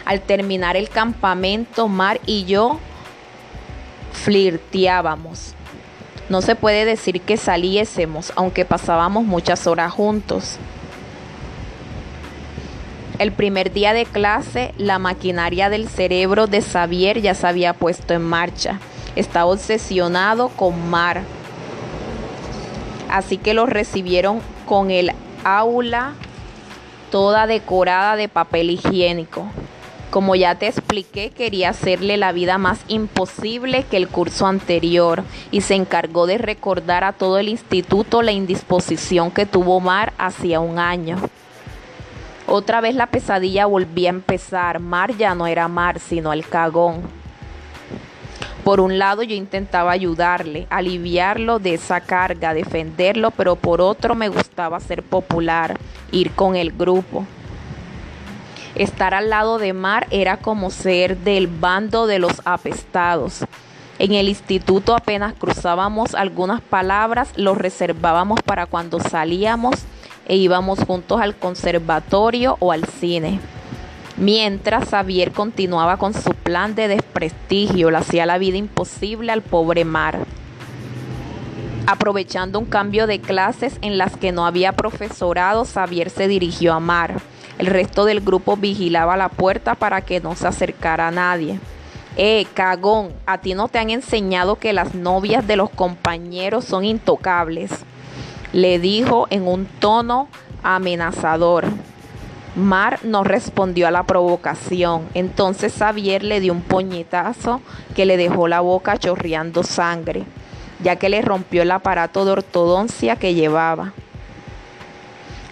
Al 0.08 0.22
terminar 0.22 0.74
el 0.78 0.88
campamento, 0.88 1.86
Mar 1.86 2.18
y 2.24 2.46
yo 2.46 2.78
flirteábamos. 4.14 5.52
No 6.30 6.40
se 6.40 6.56
puede 6.56 6.86
decir 6.86 7.20
que 7.20 7.36
saliésemos, 7.36 8.32
aunque 8.34 8.64
pasábamos 8.64 9.24
muchas 9.24 9.66
horas 9.66 9.92
juntos. 9.92 10.56
El 13.18 13.32
primer 13.32 13.70
día 13.70 13.92
de 13.92 14.06
clase, 14.06 14.72
la 14.78 14.98
maquinaria 14.98 15.68
del 15.68 15.90
cerebro 15.90 16.46
de 16.46 16.62
Xavier 16.62 17.20
ya 17.20 17.34
se 17.34 17.46
había 17.46 17.74
puesto 17.74 18.14
en 18.14 18.22
marcha. 18.22 18.80
Estaba 19.14 19.44
obsesionado 19.44 20.48
con 20.48 20.88
Mar. 20.88 21.20
Así 23.10 23.36
que 23.36 23.52
lo 23.52 23.66
recibieron 23.66 24.40
con 24.64 24.90
el 24.90 25.12
aula 25.44 26.14
toda 27.10 27.46
decorada 27.46 28.16
de 28.16 28.30
papel 28.30 28.70
higiénico. 28.70 29.50
Como 30.10 30.34
ya 30.34 30.54
te 30.54 30.68
expliqué, 30.68 31.30
quería 31.30 31.68
hacerle 31.68 32.16
la 32.16 32.32
vida 32.32 32.56
más 32.56 32.80
imposible 32.88 33.84
que 33.84 33.98
el 33.98 34.08
curso 34.08 34.46
anterior 34.46 35.22
y 35.50 35.60
se 35.60 35.74
encargó 35.74 36.26
de 36.26 36.38
recordar 36.38 37.04
a 37.04 37.12
todo 37.12 37.38
el 37.38 37.48
instituto 37.48 38.22
la 38.22 38.32
indisposición 38.32 39.30
que 39.30 39.44
tuvo 39.44 39.80
Mar 39.80 40.14
hacía 40.16 40.60
un 40.60 40.78
año. 40.78 41.18
Otra 42.46 42.80
vez 42.80 42.94
la 42.94 43.08
pesadilla 43.08 43.66
volvía 43.66 44.08
a 44.08 44.14
empezar. 44.14 44.80
Mar 44.80 45.14
ya 45.14 45.34
no 45.34 45.46
era 45.46 45.68
Mar, 45.68 46.00
sino 46.00 46.32
el 46.32 46.46
cagón. 46.46 47.02
Por 48.64 48.80
un 48.80 48.98
lado 48.98 49.22
yo 49.22 49.34
intentaba 49.34 49.92
ayudarle, 49.92 50.66
aliviarlo 50.70 51.58
de 51.58 51.74
esa 51.74 52.00
carga, 52.00 52.54
defenderlo, 52.54 53.30
pero 53.30 53.56
por 53.56 53.82
otro 53.82 54.14
me 54.14 54.30
gustaba 54.30 54.80
ser 54.80 55.02
popular, 55.02 55.78
ir 56.12 56.32
con 56.32 56.56
el 56.56 56.72
grupo. 56.72 57.26
Estar 58.78 59.12
al 59.12 59.28
lado 59.28 59.58
de 59.58 59.72
Mar 59.72 60.06
era 60.12 60.36
como 60.36 60.70
ser 60.70 61.18
del 61.18 61.48
bando 61.48 62.06
de 62.06 62.20
los 62.20 62.40
apestados. 62.44 63.44
En 63.98 64.12
el 64.12 64.28
instituto 64.28 64.94
apenas 64.94 65.34
cruzábamos 65.34 66.14
algunas 66.14 66.60
palabras, 66.60 67.32
los 67.34 67.58
reservábamos 67.58 68.40
para 68.40 68.66
cuando 68.66 69.00
salíamos 69.00 69.74
e 70.28 70.36
íbamos 70.36 70.78
juntos 70.78 71.20
al 71.20 71.34
conservatorio 71.34 72.56
o 72.60 72.70
al 72.70 72.84
cine. 72.84 73.40
Mientras 74.16 74.90
Xavier 74.90 75.32
continuaba 75.32 75.96
con 75.96 76.14
su 76.14 76.30
plan 76.30 76.76
de 76.76 76.86
desprestigio, 76.86 77.90
le 77.90 77.98
hacía 77.98 78.26
la 78.26 78.38
vida 78.38 78.58
imposible 78.58 79.32
al 79.32 79.42
pobre 79.42 79.84
Mar. 79.84 80.20
Aprovechando 81.88 82.60
un 82.60 82.66
cambio 82.66 83.08
de 83.08 83.20
clases 83.20 83.76
en 83.82 83.98
las 83.98 84.16
que 84.16 84.30
no 84.30 84.46
había 84.46 84.72
profesorado, 84.74 85.64
Xavier 85.64 86.10
se 86.10 86.28
dirigió 86.28 86.74
a 86.74 86.80
Mar. 86.80 87.20
El 87.58 87.66
resto 87.66 88.04
del 88.04 88.20
grupo 88.20 88.56
vigilaba 88.56 89.16
la 89.16 89.28
puerta 89.28 89.74
para 89.74 90.00
que 90.00 90.20
no 90.20 90.36
se 90.36 90.46
acercara 90.46 91.08
a 91.08 91.10
nadie. 91.10 91.58
Eh, 92.16 92.46
cagón, 92.54 93.12
a 93.26 93.38
ti 93.38 93.54
no 93.54 93.68
te 93.68 93.78
han 93.78 93.90
enseñado 93.90 94.56
que 94.56 94.72
las 94.72 94.94
novias 94.94 95.46
de 95.46 95.56
los 95.56 95.70
compañeros 95.70 96.64
son 96.64 96.84
intocables, 96.84 97.70
le 98.52 98.78
dijo 98.78 99.26
en 99.30 99.46
un 99.46 99.66
tono 99.66 100.28
amenazador. 100.62 101.66
Mar 102.56 102.98
no 103.04 103.22
respondió 103.22 103.86
a 103.86 103.92
la 103.92 104.02
provocación. 104.02 105.08
Entonces 105.14 105.74
Xavier 105.78 106.24
le 106.24 106.40
dio 106.40 106.52
un 106.52 106.62
puñetazo 106.62 107.60
que 107.94 108.06
le 108.06 108.16
dejó 108.16 108.48
la 108.48 108.60
boca 108.60 108.98
chorreando 108.98 109.62
sangre, 109.62 110.24
ya 110.82 110.96
que 110.96 111.08
le 111.08 111.22
rompió 111.22 111.62
el 111.62 111.70
aparato 111.70 112.24
de 112.24 112.32
ortodoncia 112.32 113.16
que 113.16 113.34
llevaba. 113.34 113.92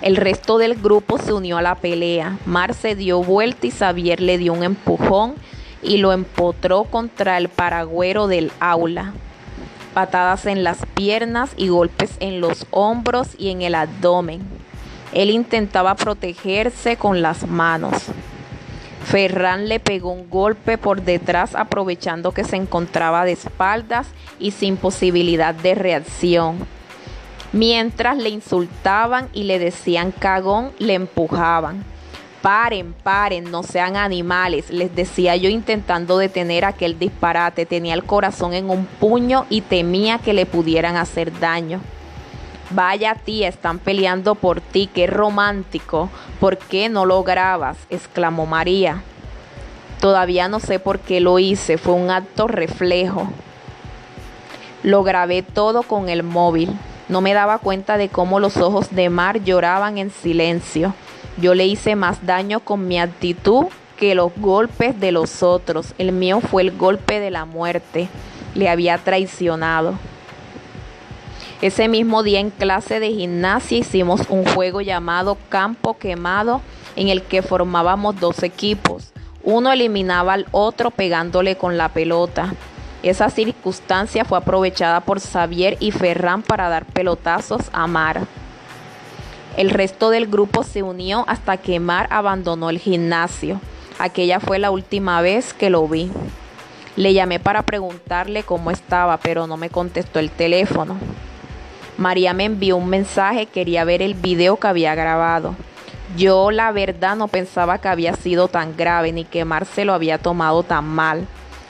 El 0.03 0.17
resto 0.17 0.59
del 0.59 0.75
grupo 0.75 1.19
se 1.19 1.33
unió 1.33 1.57
a 1.57 1.63
la 1.63 1.75
pelea. 1.77 2.39
Mar 2.45 2.75
se 2.75 2.95
dio 2.95 3.23
vuelta 3.23 3.67
y 3.67 3.71
Xavier 3.71 4.21
le 4.21 4.37
dio 4.37 4.53
un 4.53 4.63
empujón 4.63 5.35
y 5.83 5.97
lo 5.97 6.13
empotró 6.13 6.85
contra 6.85 7.39
el 7.39 7.49
paragüero 7.49 8.27
del 8.27 8.53
aula. 8.61 9.15
Patadas 9.95 10.45
en 10.45 10.65
las 10.65 10.85
piernas 10.95 11.51
y 11.57 11.69
golpes 11.69 12.11
en 12.21 12.41
los 12.41 12.67
hombros 12.71 13.29
y 13.39 13.49
en 13.49 13.63
el 13.63 13.75
abdomen. 13.75 14.43
Él 15.13 15.31
intentaba 15.31 15.95
protegerse 15.95 16.97
con 16.97 17.23
las 17.23 17.47
manos. 17.47 17.95
Ferran 19.07 19.69
le 19.69 19.81
pegó 19.81 20.11
un 20.11 20.29
golpe 20.29 20.77
por 20.77 21.01
detrás 21.03 21.55
aprovechando 21.55 22.33
que 22.33 22.45
se 22.45 22.57
encontraba 22.57 23.25
de 23.25 23.33
espaldas 23.33 24.09
y 24.39 24.51
sin 24.51 24.77
posibilidad 24.77 25.55
de 25.55 25.75
reacción. 25.75 26.76
Mientras 27.53 28.19
le 28.19 28.29
insultaban 28.29 29.29
y 29.33 29.45
le 29.45 29.59
decían 29.59 30.13
cagón, 30.13 30.73
le 30.79 30.95
empujaban. 30.95 31.85
Paren, 32.43 32.93
paren, 32.93 33.51
no 33.51 33.63
sean 33.63 33.97
animales, 33.97 34.71
les 34.71 34.95
decía 34.95 35.35
yo 35.37 35.49
intentando 35.49 36.19
detener 36.19 36.65
aquel 36.65 36.99
disparate. 36.99 37.67
Tenía 37.67 37.95
el 37.95 38.05
corazón 38.05 38.53
en 38.53 38.71
un 38.71 38.87
puño 38.87 39.47
y 39.49 39.63
temía 39.63 40.19
que 40.19 40.33
le 40.33 40.47
pudieran 40.47 40.97
hacer 40.97 41.39
daño. 41.41 41.81
Vaya 42.71 43.15
tía, 43.15 43.49
están 43.49 43.79
peleando 43.79 44.35
por 44.35 44.61
ti, 44.61 44.89
qué 44.93 45.07
romántico. 45.07 46.11
¿Por 46.41 46.59
qué 46.59 46.89
no 46.89 47.07
lo 47.07 47.23
grabas? 47.23 47.79
exclamó 47.91 48.45
María. 48.47 49.03
Todavía 50.01 50.49
no 50.49 50.61
sé 50.61 50.79
por 50.79 50.99
qué 50.99 51.21
lo 51.21 51.39
hice, 51.39 51.79
fue 51.79 51.95
un 51.95 52.11
acto 52.11 52.49
reflejo. 52.49 53.29
Lo 54.83 55.03
grabé 55.03 55.43
todo 55.43 55.83
con 55.83 56.09
el 56.09 56.23
móvil. 56.23 56.77
No 57.09 57.21
me 57.21 57.35
daba 57.35 57.59
cuenta 57.59 57.97
de 57.99 58.09
cómo 58.09 58.41
los 58.41 58.57
ojos 58.57 58.95
de 58.95 59.11
Mar 59.11 59.43
lloraban 59.45 59.99
en 59.99 60.11
silencio. 60.11 60.95
Yo 61.37 61.55
le 61.55 61.67
hice 61.67 61.95
más 61.95 62.27
daño 62.27 62.61
con 62.61 62.89
mi 62.89 62.99
actitud 62.99 63.67
que 63.97 64.15
los 64.15 64.33
golpes 64.37 64.99
de 64.99 65.13
los 65.13 65.43
otros. 65.43 65.95
El 65.99 66.13
mío 66.13 66.41
fue 66.41 66.63
el 66.63 66.77
golpe 66.77 67.21
de 67.21 67.31
la 67.31 67.45
muerte. 67.45 68.09
Le 68.55 68.69
había 68.69 68.99
traicionado. 68.99 69.95
Ese 71.63 71.89
mismo 71.89 72.23
día 72.23 72.41
en 72.41 72.51
clase 72.51 73.01
de 73.01 73.13
gimnasia 73.13 73.79
hicimos 73.79 74.23
un 74.29 74.45
juego 74.45 74.81
llamado 74.81 75.39
Campo 75.49 75.97
Quemado 75.97 76.61
en 76.97 77.09
el 77.09 77.23
que 77.23 77.41
formábamos 77.43 78.19
dos 78.21 78.43
equipos. 78.43 79.13
Uno 79.43 79.73
eliminaba 79.73 80.35
al 80.35 80.47
otro 80.51 80.91
pegándole 80.91 81.57
con 81.57 81.79
la 81.79 81.89
pelota. 81.91 82.53
Esa 83.09 83.31
circunstancia 83.31 84.25
fue 84.25 84.37
aprovechada 84.37 85.01
por 85.01 85.21
Xavier 85.21 85.77
y 85.79 85.93
Ferran 85.93 86.43
para 86.43 86.69
dar 86.69 86.85
pelotazos 86.87 87.71
a 87.73 87.87
Mar. 87.87 88.23
El 89.57 89.71
resto 89.71 90.11
del 90.11 90.27
grupo 90.27 90.65
se 90.65 90.83
unió 90.83 91.25
hasta 91.29 91.57
que 91.57 91.79
Mar 91.79 92.09
abandonó 92.11 92.69
el 92.69 92.81
gimnasio. 92.81 93.61
Aquella 94.01 94.41
fue 94.41 94.59
la 94.59 94.73
última 94.73 95.21
vez 95.21 95.55
que 95.55 95.71
lo 95.71 95.87
vi. 95.87 96.11
Le 96.97 97.13
llamé 97.13 97.39
para 97.39 97.63
preguntarle 97.63 98.43
cómo 98.43 98.73
estaba, 98.73 99.19
pero 99.19 99.47
no 99.47 99.57
me 99.57 99.71
contestó 99.71 100.19
el 100.19 100.33
teléfono. 100.33 100.97
María 101.99 102.35
me 102.35 102.47
envió 102.47 102.77
un 102.77 102.89
mensaje, 102.89 103.47
quería 103.47 103.85
ver 103.85 104.03
el 104.03 104.15
video 104.15 104.57
que 104.57 104.67
había 104.67 104.97
grabado. 104.97 105.55
Yo 106.17 106.51
la 106.51 106.73
verdad 106.73 107.15
no 107.15 107.29
pensaba 107.29 107.79
que 107.79 107.87
había 107.87 108.15
sido 108.15 108.49
tan 108.49 108.77
grave 108.77 109.13
ni 109.13 109.25
que 109.25 109.45
Mar 109.45 109.65
se 109.65 109.85
lo 109.85 109.95
había 109.95 110.19
tomado 110.19 110.65
tan 110.65 110.85
mal. 110.87 111.29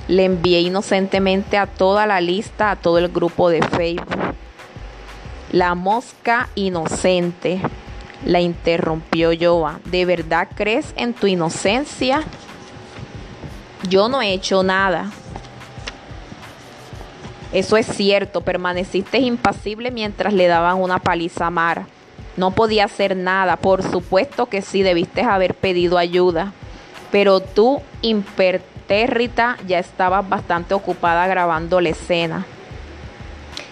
Le 0.09 0.25
envié 0.25 0.61
inocentemente 0.61 1.59
a 1.59 1.67
toda 1.67 2.07
la 2.07 2.21
lista, 2.21 2.71
a 2.71 2.77
todo 2.77 2.99
el 2.99 3.09
grupo 3.09 3.49
de 3.49 3.63
Facebook. 3.63 4.35
La 5.53 5.75
mosca 5.75 6.49
inocente. 6.55 7.61
La 8.25 8.41
interrumpió 8.41 9.31
Joa. 9.39 9.81
¿De 9.85 10.05
verdad 10.05 10.49
crees 10.55 10.93
en 10.97 11.13
tu 11.13 11.27
inocencia? 11.27 12.23
Yo 13.89 14.09
no 14.09 14.23
he 14.23 14.33
hecho 14.33 14.63
nada. 14.63 15.11
Eso 17.53 17.77
es 17.77 17.87
cierto, 17.87 18.41
permaneciste 18.41 19.19
impasible 19.19 19.91
mientras 19.91 20.33
le 20.33 20.47
daban 20.47 20.81
una 20.81 20.99
paliza 20.99 21.51
a. 21.51 21.87
No 22.37 22.51
podía 22.51 22.85
hacer 22.85 23.17
nada, 23.17 23.57
por 23.57 23.83
supuesto 23.83 24.47
que 24.47 24.63
sí, 24.63 24.83
debiste 24.83 25.23
haber 25.23 25.55
pedido 25.55 25.97
ayuda. 25.97 26.53
Pero 27.11 27.41
tú, 27.41 27.81
impertérrita, 28.87 29.57
ya 29.66 29.78
estabas 29.78 30.28
bastante 30.28 30.75
ocupada 30.75 31.26
grabando 31.26 31.81
la 31.81 31.88
escena. 31.88 32.47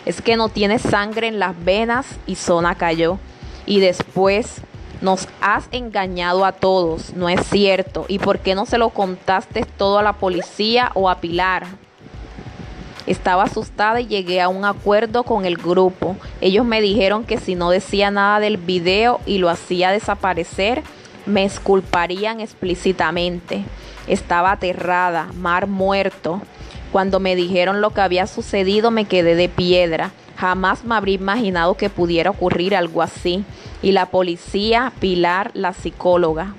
Es 0.04 0.20
que 0.20 0.36
no 0.36 0.48
tienes 0.48 0.82
sangre 0.82 1.28
en 1.28 1.38
las 1.38 1.54
venas 1.64 2.06
y 2.26 2.34
Zona 2.34 2.74
cayó. 2.74 3.18
Y 3.64 3.80
después 3.80 4.60
nos 5.00 5.28
has 5.40 5.68
engañado 5.70 6.44
a 6.44 6.52
todos, 6.52 7.14
no 7.14 7.28
es 7.28 7.46
cierto. 7.46 8.04
¿Y 8.08 8.18
por 8.18 8.40
qué 8.40 8.54
no 8.54 8.66
se 8.66 8.76
lo 8.76 8.90
contaste 8.90 9.64
todo 9.64 9.98
a 9.98 10.02
la 10.02 10.14
policía 10.14 10.90
o 10.94 11.08
a 11.08 11.20
Pilar? 11.20 11.66
Estaba 13.06 13.44
asustada 13.44 14.00
y 14.00 14.06
llegué 14.06 14.40
a 14.40 14.48
un 14.48 14.64
acuerdo 14.64 15.22
con 15.22 15.44
el 15.44 15.56
grupo. 15.56 16.16
Ellos 16.40 16.64
me 16.64 16.80
dijeron 16.80 17.24
que 17.24 17.38
si 17.38 17.54
no 17.54 17.70
decía 17.70 18.10
nada 18.10 18.40
del 18.40 18.56
video 18.56 19.20
y 19.26 19.38
lo 19.38 19.48
hacía 19.48 19.90
desaparecer, 19.90 20.82
me 21.26 21.44
esculparían 21.44 22.40
explícitamente. 22.40 23.64
Estaba 24.06 24.52
aterrada, 24.52 25.28
mar 25.34 25.66
muerto. 25.66 26.42
Cuando 26.92 27.20
me 27.20 27.36
dijeron 27.36 27.80
lo 27.80 27.90
que 27.90 28.00
había 28.00 28.26
sucedido 28.26 28.90
me 28.90 29.06
quedé 29.06 29.34
de 29.34 29.48
piedra. 29.48 30.12
Jamás 30.36 30.84
me 30.84 30.94
habría 30.94 31.14
imaginado 31.14 31.74
que 31.76 31.90
pudiera 31.90 32.30
ocurrir 32.30 32.76
algo 32.76 33.02
así. 33.02 33.44
Y 33.82 33.92
la 33.92 34.06
policía, 34.06 34.92
Pilar, 35.00 35.50
la 35.54 35.72
psicóloga. 35.72 36.54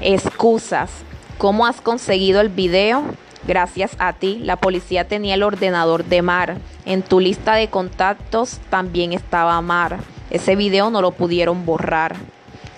Excusas. 0.00 0.90
¿Cómo 1.38 1.66
has 1.66 1.80
conseguido 1.80 2.40
el 2.40 2.48
video? 2.48 3.04
Gracias 3.46 3.96
a 3.98 4.12
ti, 4.12 4.38
la 4.38 4.56
policía 4.56 5.08
tenía 5.08 5.34
el 5.34 5.42
ordenador 5.42 6.04
de 6.04 6.22
Mar. 6.22 6.58
En 6.84 7.02
tu 7.02 7.18
lista 7.18 7.54
de 7.54 7.68
contactos 7.68 8.60
también 8.70 9.12
estaba 9.12 9.60
Mar. 9.60 9.98
Ese 10.30 10.54
video 10.54 10.90
no 10.90 11.02
lo 11.02 11.10
pudieron 11.10 11.66
borrar. 11.66 12.16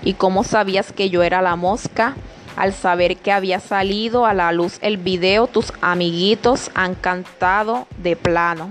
¿Y 0.05 0.15
cómo 0.15 0.45
sabías 0.45 0.93
que 0.93 1.09
yo 1.09 1.23
era 1.23 1.41
la 1.41 1.57
mosca? 1.57 2.15
Al 2.57 2.75
saber 2.75 3.17
que 3.17 3.33
había 3.33 3.59
salido 3.59 4.27
a 4.27 4.35
la 4.35 4.53
luz 4.53 4.79
el 4.83 4.99
video, 4.99 5.47
tus 5.47 5.73
amiguitos 5.81 6.71
han 6.75 6.95
cantado 6.95 7.87
de 7.97 8.14
plano. 8.14 8.69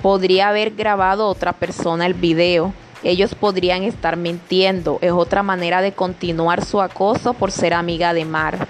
Podría 0.00 0.48
haber 0.48 0.70
grabado 0.70 1.28
otra 1.28 1.52
persona 1.52 2.06
el 2.06 2.14
video. 2.14 2.72
Ellos 3.04 3.34
podrían 3.34 3.82
estar 3.82 4.16
mintiendo. 4.16 4.98
Es 5.02 5.12
otra 5.12 5.42
manera 5.42 5.82
de 5.82 5.92
continuar 5.92 6.64
su 6.64 6.80
acoso 6.80 7.34
por 7.34 7.52
ser 7.52 7.74
amiga 7.74 8.14
de 8.14 8.24
Mar 8.24 8.66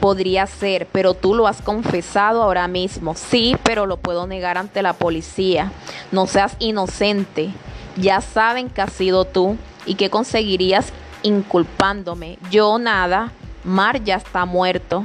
podría 0.00 0.46
ser, 0.46 0.86
pero 0.92 1.14
tú 1.14 1.34
lo 1.34 1.46
has 1.46 1.62
confesado 1.62 2.42
ahora 2.42 2.68
mismo. 2.68 3.14
Sí, 3.14 3.56
pero 3.62 3.86
lo 3.86 3.96
puedo 3.96 4.26
negar 4.26 4.58
ante 4.58 4.82
la 4.82 4.92
policía. 4.92 5.72
No 6.12 6.26
seas 6.26 6.56
inocente. 6.58 7.48
Ya 7.96 8.20
saben 8.20 8.68
que 8.68 8.82
has 8.82 8.92
sido 8.92 9.24
tú 9.24 9.56
y 9.86 9.94
que 9.94 10.10
conseguirías 10.10 10.92
inculpándome. 11.22 12.38
Yo 12.50 12.78
nada. 12.78 13.32
Mar 13.64 14.02
ya 14.04 14.16
está 14.16 14.44
muerto. 14.44 15.04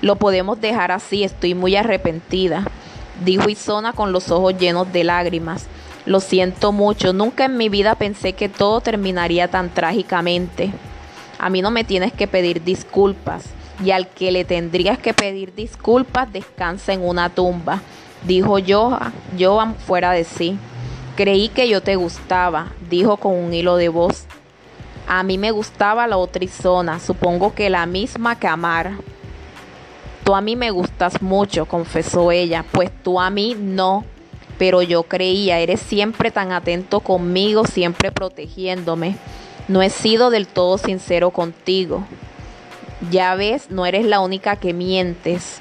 Lo 0.00 0.16
podemos 0.16 0.60
dejar 0.60 0.92
así, 0.92 1.24
estoy 1.24 1.54
muy 1.54 1.76
arrepentida, 1.76 2.64
dijo 3.22 3.50
Isona 3.50 3.92
con 3.92 4.12
los 4.12 4.30
ojos 4.30 4.56
llenos 4.56 4.90
de 4.92 5.04
lágrimas. 5.04 5.66
Lo 6.06 6.20
siento 6.20 6.72
mucho, 6.72 7.12
nunca 7.12 7.44
en 7.44 7.58
mi 7.58 7.68
vida 7.68 7.94
pensé 7.96 8.32
que 8.32 8.48
todo 8.48 8.80
terminaría 8.80 9.48
tan 9.48 9.68
trágicamente. 9.68 10.72
A 11.38 11.50
mí 11.50 11.60
no 11.60 11.70
me 11.70 11.84
tienes 11.84 12.12
que 12.14 12.26
pedir 12.26 12.64
disculpas 12.64 13.44
y 13.84 13.90
al 13.90 14.08
que 14.08 14.32
le 14.32 14.44
tendrías 14.44 14.98
que 14.98 15.12
pedir 15.12 15.54
disculpas 15.54 16.32
descansa 16.32 16.94
en 16.94 17.04
una 17.04 17.28
tumba, 17.28 17.82
dijo 18.26 18.56
Johan, 18.66 19.12
Joan 19.38 19.74
fuera 19.74 20.12
de 20.12 20.24
sí. 20.24 20.58
Creí 21.20 21.50
que 21.50 21.68
yo 21.68 21.82
te 21.82 21.96
gustaba, 21.96 22.72
dijo 22.88 23.18
con 23.18 23.34
un 23.34 23.52
hilo 23.52 23.76
de 23.76 23.90
voz. 23.90 24.24
A 25.06 25.22
mí 25.22 25.36
me 25.36 25.50
gustaba 25.50 26.06
la 26.06 26.16
otra 26.16 26.48
zona, 26.48 26.98
supongo 26.98 27.54
que 27.54 27.68
la 27.68 27.84
misma 27.84 28.38
que 28.38 28.46
Amar. 28.46 28.92
Tú 30.24 30.34
a 30.34 30.40
mí 30.40 30.56
me 30.56 30.70
gustas 30.70 31.20
mucho, 31.20 31.66
confesó 31.66 32.32
ella, 32.32 32.64
pues 32.72 32.90
tú 33.02 33.20
a 33.20 33.28
mí 33.28 33.54
no. 33.54 34.06
Pero 34.56 34.80
yo 34.80 35.02
creía, 35.02 35.58
eres 35.58 35.80
siempre 35.80 36.30
tan 36.30 36.52
atento 36.52 37.00
conmigo, 37.00 37.66
siempre 37.66 38.10
protegiéndome. 38.10 39.18
No 39.68 39.82
he 39.82 39.90
sido 39.90 40.30
del 40.30 40.46
todo 40.46 40.78
sincero 40.78 41.32
contigo. 41.32 42.02
Ya 43.10 43.34
ves, 43.34 43.70
no 43.70 43.84
eres 43.84 44.06
la 44.06 44.20
única 44.20 44.56
que 44.56 44.72
mientes. 44.72 45.60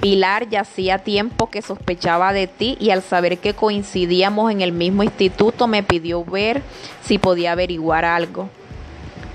Pilar 0.00 0.48
ya 0.48 0.60
hacía 0.60 0.98
tiempo 0.98 1.48
que 1.48 1.62
sospechaba 1.62 2.32
de 2.32 2.46
ti 2.46 2.76
y 2.78 2.90
al 2.90 3.02
saber 3.02 3.38
que 3.38 3.54
coincidíamos 3.54 4.52
en 4.52 4.60
el 4.60 4.72
mismo 4.72 5.02
instituto 5.02 5.66
me 5.66 5.82
pidió 5.82 6.24
ver 6.24 6.62
si 7.02 7.18
podía 7.18 7.52
averiguar 7.52 8.04
algo. 8.04 8.50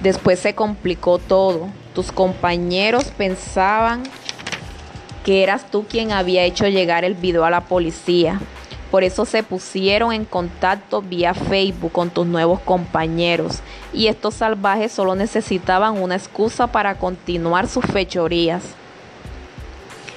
Después 0.01 0.39
se 0.39 0.53
complicó 0.55 1.17
todo. 1.17 1.69
Tus 1.95 2.11
compañeros 2.11 3.05
pensaban 3.17 4.03
que 5.25 5.43
eras 5.43 5.69
tú 5.69 5.85
quien 5.87 6.11
había 6.11 6.43
hecho 6.43 6.67
llegar 6.67 7.05
el 7.05 7.15
video 7.15 7.45
a 7.45 7.49
la 7.49 7.61
policía. 7.61 8.39
Por 8.91 9.03
eso 9.03 9.25
se 9.25 9.41
pusieron 9.41 10.11
en 10.11 10.25
contacto 10.25 11.01
vía 11.01 11.33
Facebook 11.33 11.91
con 11.91 12.09
tus 12.09 12.27
nuevos 12.27 12.59
compañeros 12.59 13.61
y 13.93 14.07
estos 14.07 14.35
salvajes 14.35 14.91
solo 14.91 15.15
necesitaban 15.15 16.01
una 16.01 16.15
excusa 16.15 16.67
para 16.67 16.95
continuar 16.95 17.67
sus 17.67 17.85
fechorías. 17.85 18.75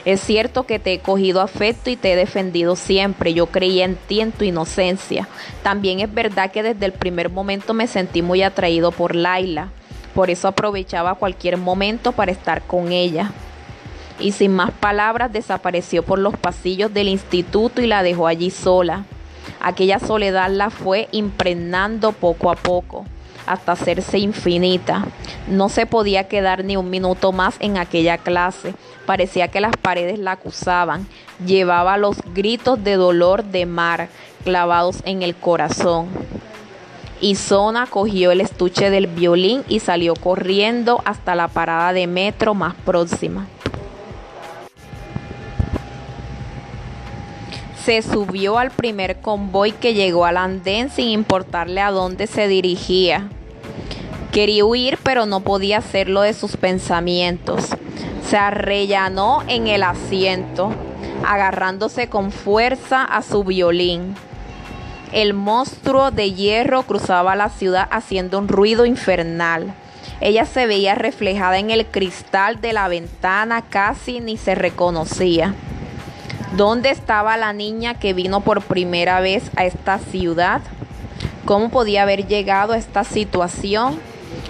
Es 0.04 0.20
cierto 0.20 0.64
que 0.64 0.78
te 0.78 0.92
he 0.92 0.98
cogido 0.98 1.40
afecto 1.40 1.88
y 1.88 1.96
te 1.96 2.12
he 2.12 2.16
defendido 2.16 2.76
siempre. 2.76 3.32
Yo 3.32 3.46
creía 3.46 3.86
en 3.86 3.96
ti, 3.96 4.20
en 4.20 4.32
tu 4.32 4.44
inocencia. 4.44 5.28
También 5.62 6.00
es 6.00 6.12
verdad 6.12 6.50
que 6.50 6.62
desde 6.62 6.84
el 6.84 6.92
primer 6.92 7.30
momento 7.30 7.72
me 7.72 7.86
sentí 7.86 8.20
muy 8.20 8.42
atraído 8.42 8.92
por 8.92 9.14
Laila. 9.14 9.70
Por 10.14 10.28
eso 10.28 10.46
aprovechaba 10.46 11.14
cualquier 11.14 11.56
momento 11.56 12.12
para 12.12 12.32
estar 12.32 12.62
con 12.62 12.92
ella 12.92 13.32
y 14.20 14.32
sin 14.32 14.54
más 14.54 14.70
palabras 14.70 15.32
desapareció 15.32 16.04
por 16.04 16.18
los 16.18 16.36
pasillos 16.36 16.94
del 16.94 17.08
instituto 17.08 17.82
y 17.82 17.86
la 17.86 18.02
dejó 18.02 18.26
allí 18.26 18.50
sola. 18.50 19.04
Aquella 19.60 19.98
soledad 19.98 20.50
la 20.50 20.70
fue 20.70 21.08
impregnando 21.12 22.12
poco 22.12 22.50
a 22.50 22.54
poco 22.54 23.06
hasta 23.46 23.72
hacerse 23.72 24.18
infinita. 24.18 25.04
No 25.48 25.68
se 25.68 25.86
podía 25.86 26.28
quedar 26.28 26.64
ni 26.64 26.76
un 26.76 26.90
minuto 26.90 27.32
más 27.32 27.56
en 27.60 27.76
aquella 27.78 28.18
clase. 28.18 28.74
Parecía 29.06 29.48
que 29.48 29.60
las 29.60 29.76
paredes 29.76 30.18
la 30.18 30.32
acusaban. 30.32 31.06
Llevaba 31.44 31.96
los 31.96 32.16
gritos 32.34 32.82
de 32.82 32.94
dolor 32.94 33.44
de 33.44 33.66
mar 33.66 34.08
clavados 34.44 34.98
en 35.04 35.22
el 35.22 35.34
corazón. 35.34 36.08
Isona 37.20 37.86
cogió 37.86 38.32
el 38.32 38.40
estuche 38.40 38.90
del 38.90 39.06
violín 39.06 39.64
y 39.68 39.80
salió 39.80 40.14
corriendo 40.14 41.00
hasta 41.04 41.34
la 41.34 41.48
parada 41.48 41.92
de 41.92 42.06
metro 42.06 42.54
más 42.54 42.74
próxima. 42.84 43.46
Se 47.84 48.00
subió 48.00 48.58
al 48.58 48.70
primer 48.70 49.20
convoy 49.20 49.72
que 49.72 49.92
llegó 49.92 50.24
al 50.24 50.38
andén 50.38 50.88
sin 50.88 51.08
importarle 51.08 51.82
a 51.82 51.90
dónde 51.90 52.26
se 52.26 52.48
dirigía. 52.48 53.28
Quería 54.32 54.64
huir, 54.64 54.98
pero 55.02 55.26
no 55.26 55.40
podía 55.40 55.78
hacerlo 55.78 56.22
de 56.22 56.32
sus 56.32 56.56
pensamientos. 56.56 57.76
Se 58.26 58.38
arrellanó 58.38 59.42
en 59.48 59.66
el 59.66 59.82
asiento, 59.82 60.72
agarrándose 61.26 62.08
con 62.08 62.32
fuerza 62.32 63.04
a 63.04 63.20
su 63.20 63.44
violín. 63.44 64.14
El 65.12 65.34
monstruo 65.34 66.10
de 66.10 66.32
hierro 66.32 66.84
cruzaba 66.84 67.36
la 67.36 67.50
ciudad 67.50 67.86
haciendo 67.90 68.38
un 68.38 68.48
ruido 68.48 68.86
infernal. 68.86 69.74
Ella 70.22 70.46
se 70.46 70.66
veía 70.66 70.94
reflejada 70.94 71.58
en 71.58 71.70
el 71.70 71.86
cristal 71.86 72.60
de 72.62 72.72
la 72.72 72.88
ventana, 72.88 73.62
casi 73.62 74.20
ni 74.20 74.38
se 74.38 74.54
reconocía. 74.54 75.54
¿Dónde 76.56 76.90
estaba 76.90 77.36
la 77.36 77.52
niña 77.52 77.94
que 77.94 78.12
vino 78.12 78.40
por 78.40 78.62
primera 78.62 79.18
vez 79.18 79.50
a 79.56 79.64
esta 79.64 79.98
ciudad? 79.98 80.60
¿Cómo 81.46 81.68
podía 81.68 82.02
haber 82.02 82.28
llegado 82.28 82.74
a 82.74 82.76
esta 82.76 83.02
situación? 83.02 83.98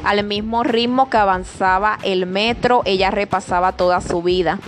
Al 0.04 0.22
mismo 0.22 0.64
ritmo 0.64 1.08
que 1.08 1.16
avanzaba 1.16 1.98
el 2.02 2.26
metro, 2.26 2.82
ella 2.84 3.10
repasaba 3.10 3.72
toda 3.72 4.02
su 4.02 4.22
vida, 4.22 4.58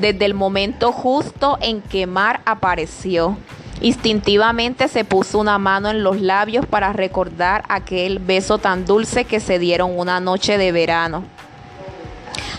desde 0.00 0.24
el 0.24 0.32
momento 0.32 0.90
justo 0.90 1.58
en 1.60 1.82
que 1.82 2.06
Mar 2.06 2.40
apareció. 2.46 3.36
Instintivamente 3.82 4.88
se 4.88 5.04
puso 5.04 5.38
una 5.38 5.58
mano 5.58 5.90
en 5.90 6.02
los 6.02 6.22
labios 6.22 6.64
para 6.64 6.94
recordar 6.94 7.64
aquel 7.68 8.20
beso 8.20 8.56
tan 8.56 8.86
dulce 8.86 9.26
que 9.26 9.40
se 9.40 9.58
dieron 9.58 9.98
una 9.98 10.18
noche 10.20 10.56
de 10.56 10.72
verano. 10.72 11.35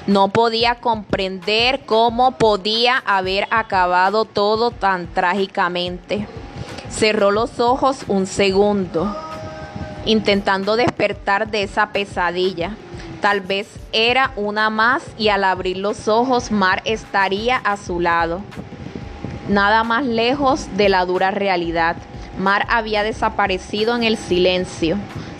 No 0.08 0.30
podía 0.30 0.76
comprender 0.76 1.82
cómo 1.86 2.32
podía 2.32 2.98
haber 3.06 3.48
acabado 3.52 4.26
todo 4.26 4.72
tan 4.72 5.08
trágicamente. 5.08 6.28
Cerró 6.90 7.32
los 7.32 7.60
ojos 7.60 8.00
un 8.08 8.26
segundo, 8.26 9.16
intentando 10.06 10.76
despertar 10.76 11.52
de 11.52 11.64
esa 11.64 11.90
pesadilla. 11.90 12.76
Tal 13.22 13.42
vez 13.42 13.68
era 13.92 14.32
una 14.36 14.70
más 14.70 15.04
y 15.18 15.28
al 15.30 15.44
abrir 15.44 15.78
los 15.78 16.08
ojos 16.08 16.52
Mar 16.52 16.82
estaría 16.86 17.58
a 17.58 17.78
su 17.78 18.00
lado 18.00 18.42
nada 19.48 19.84
más 19.84 20.06
lejos 20.06 20.68
de 20.76 20.90
la 20.90 21.06
dura 21.06 21.32
realidad. 21.32 21.96
Mar 22.38 22.66
había 22.70 23.04
desaparecido 23.04 23.96
en 23.96 24.04
el 24.04 24.18
silencio, 24.18 24.98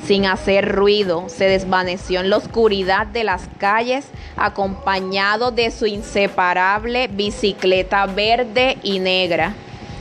sin 0.08 0.26
hacer 0.26 0.74
ruido, 0.74 1.26
se 1.28 1.50
desvaneció 1.50 2.22
en 2.22 2.30
la 2.30 2.38
oscuridad 2.38 3.08
de 3.08 3.26
las 3.26 3.50
calles, 3.58 4.06
acompañado 4.38 5.52
de 5.52 5.70
su 5.70 5.86
inseparable 5.86 7.10
bicicleta 7.10 8.06
verde 8.06 8.78
y 8.84 9.00
negra. 9.00 9.54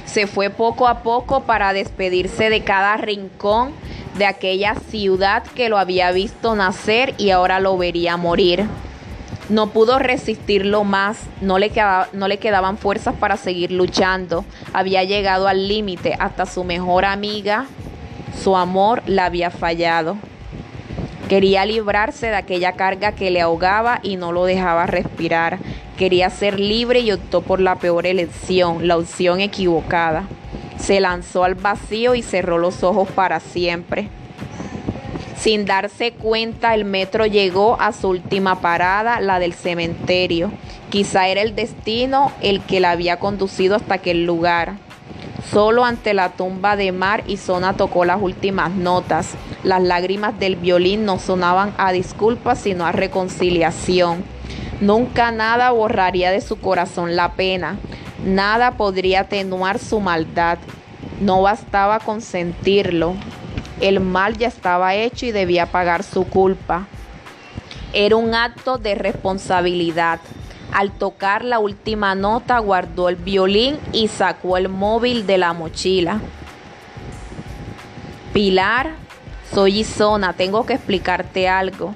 Se 0.05 0.29
fue 0.29 0.49
poco 0.49 0.87
a 0.87 1.03
poco 1.03 1.43
para 1.43 1.73
despedirse 1.73 2.51
de 2.51 2.63
cada 2.63 2.97
rincón 2.97 3.73
de 4.17 4.27
aquella 4.27 4.77
ciudad 4.77 5.43
que 5.43 5.69
lo 5.69 5.77
había 5.77 6.13
visto 6.13 6.55
nacer 6.55 7.15
y 7.19 7.31
ahora 7.31 7.59
lo 7.59 7.77
vería 7.77 8.17
morir. 8.17 8.65
No 9.49 9.71
pudo 9.71 9.99
resistirlo 9.99 10.85
más, 10.85 11.19
no 11.41 11.59
le, 11.59 11.73
no 12.13 12.29
le 12.29 12.39
quedaban 12.39 12.79
fuerzas 12.79 13.17
para 13.17 13.37
seguir 13.37 13.73
luchando. 13.73 14.45
Había 14.73 15.03
llegado 15.03 15.49
al 15.49 15.67
límite, 15.67 16.17
hasta 16.19 16.47
su 16.47 16.63
mejor 16.63 17.05
amiga, 17.05 17.67
su 18.43 18.57
amor, 18.57 19.03
la 19.07 19.27
había 19.27 19.51
fallado. 19.51 20.17
Quería 21.29 21.65
librarse 21.65 22.27
de 22.27 22.37
aquella 22.37 22.73
carga 22.73 23.13
que 23.13 23.31
le 23.31 23.41
ahogaba 23.41 23.99
y 24.03 24.17
no 24.17 24.31
lo 24.31 24.45
dejaba 24.45 24.87
respirar. 24.87 25.59
Quería 25.99 26.31
ser 26.31 26.61
libre 26.61 27.01
y 27.01 27.11
optó 27.11 27.43
por 27.43 27.61
la 27.61 27.77
peor 27.77 28.07
elección, 28.07 28.87
la 28.87 28.97
opción 28.97 29.41
equivocada. 29.41 30.29
Se 30.79 31.01
lanzó 31.01 31.43
al 31.43 31.57
vacío 31.57 32.15
y 32.15 32.23
cerró 32.23 32.59
los 32.59 32.85
ojos 32.85 33.09
para 33.09 33.41
siempre. 33.41 34.09
Sin 35.37 35.65
darse 35.65 36.13
cuenta, 36.13 36.75
el 36.75 36.85
metro 36.85 37.27
llegó 37.27 37.81
a 37.81 37.93
su 37.93 38.09
última 38.09 38.61
parada, 38.61 39.21
la 39.21 39.39
del 39.39 39.53
cementerio. 39.53 40.53
Quizá 40.91 41.29
era 41.29 41.43
el 41.43 41.55
destino 41.57 42.31
el 42.41 42.61
que 42.63 42.81
la 42.81 42.93
había 42.93 43.19
conducido 43.19 43.75
hasta 43.75 43.95
aquel 43.95 44.25
lugar. 44.25 44.86
Solo 45.53 45.85
ante 45.85 46.13
la 46.13 46.31
tumba 46.31 46.77
de 46.77 46.91
Mar 46.93 47.23
y 47.27 47.37
Zona 47.37 47.75
tocó 47.75 48.05
las 48.05 48.21
últimas 48.21 48.73
notas. 48.73 49.35
Las 49.63 49.83
lágrimas 49.83 50.39
del 50.39 50.57
violín 50.57 51.05
no 51.05 51.19
sonaban 51.19 51.73
a 51.79 51.93
disculpas, 51.93 52.59
sino 52.59 52.85
a 52.85 52.93
reconciliación. 52.93 54.25
Nunca 54.81 55.31
nada 55.31 55.71
borraría 55.71 56.31
de 56.31 56.41
su 56.41 56.59
corazón 56.61 57.17
la 57.17 57.33
pena. 57.33 57.79
Nada 58.25 58.73
podría 58.73 59.21
atenuar 59.21 59.79
su 59.79 60.01
maldad. 60.01 60.59
No 61.21 61.43
bastaba 61.43 62.01
con 62.01 62.21
sentirlo. 62.21 63.15
El 63.81 64.01
mal 64.01 64.37
ya 64.37 64.49
estaba 64.49 64.95
hecho 64.95 65.27
y 65.27 65.33
debía 65.33 65.67
pagar 65.67 66.03
su 66.03 66.25
culpa. 66.25 66.87
Era 67.93 68.17
un 68.17 68.35
acto 68.35 68.79
de 68.79 68.95
responsabilidad. 68.95 70.19
Al 70.73 70.91
tocar 70.91 71.45
la 71.45 71.59
última 71.59 72.15
nota 72.15 72.59
guardó 72.59 73.09
el 73.09 73.17
violín 73.17 73.79
y 73.93 74.09
sacó 74.09 74.57
el 74.57 74.69
móvil 74.69 75.27
de 75.27 75.39
la 75.39 75.53
mochila. 75.53 76.21
Pilar, 78.33 78.91
soy 79.53 79.81
Isona, 79.81 80.35
tengo 80.35 80.67
que 80.67 80.75
explicarte 80.75 81.49
algo. 81.49 81.95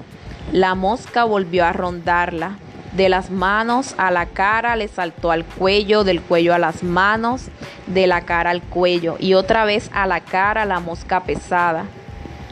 La 0.52 0.74
mosca 0.74 1.24
volvió 1.24 1.64
a 1.66 1.72
rondarla. 1.72 2.56
De 2.92 3.08
las 3.08 3.30
manos 3.30 3.94
a 3.98 4.10
la 4.10 4.26
cara 4.26 4.74
le 4.74 4.88
saltó 4.88 5.30
al 5.30 5.44
cuello, 5.44 6.02
del 6.02 6.20
cuello 6.20 6.54
a 6.54 6.58
las 6.58 6.82
manos, 6.82 7.48
de 7.86 8.06
la 8.06 8.22
cara 8.22 8.50
al 8.50 8.62
cuello 8.62 9.16
y 9.20 9.34
otra 9.34 9.64
vez 9.64 9.90
a 9.92 10.06
la 10.06 10.20
cara 10.20 10.64
la 10.64 10.80
mosca 10.80 11.20
pesada. 11.20 11.84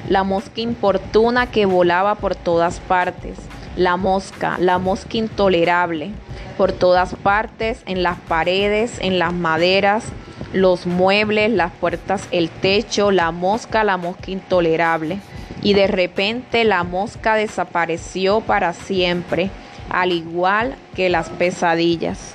La 0.09 0.22
mosca 0.22 0.61
importuna 0.61 1.50
que 1.50 1.66
volaba 1.66 2.14
por 2.14 2.37
todas 2.37 2.78
partes. 2.81 3.47
La 3.79 3.97
mosca, 3.97 4.57
la 4.59 4.79
mosca 4.79 5.19
intolerable, 5.19 6.11
por 6.57 6.73
todas 6.73 7.14
partes, 7.14 7.81
en 7.87 8.03
las 8.03 8.19
paredes, 8.19 8.99
en 9.01 9.21
las 9.21 9.33
maderas, 9.33 10.03
los 10.53 10.85
muebles, 10.85 11.53
las 11.53 11.71
puertas, 11.71 12.27
el 12.33 12.51
techo, 12.51 13.12
la 13.12 13.31
mosca, 13.31 13.85
la 13.85 13.97
mosca 13.97 14.33
intolerable. 14.33 15.21
Y 15.62 15.75
de 15.75 15.87
repente 15.87 16.64
la 16.64 16.83
mosca 16.83 17.37
desapareció 17.37 18.41
para 18.41 18.73
siempre 18.73 19.49
al 19.91 20.11
igual 20.11 20.75
que 20.97 21.09
las 21.09 21.29
pesadillas. 21.29 22.35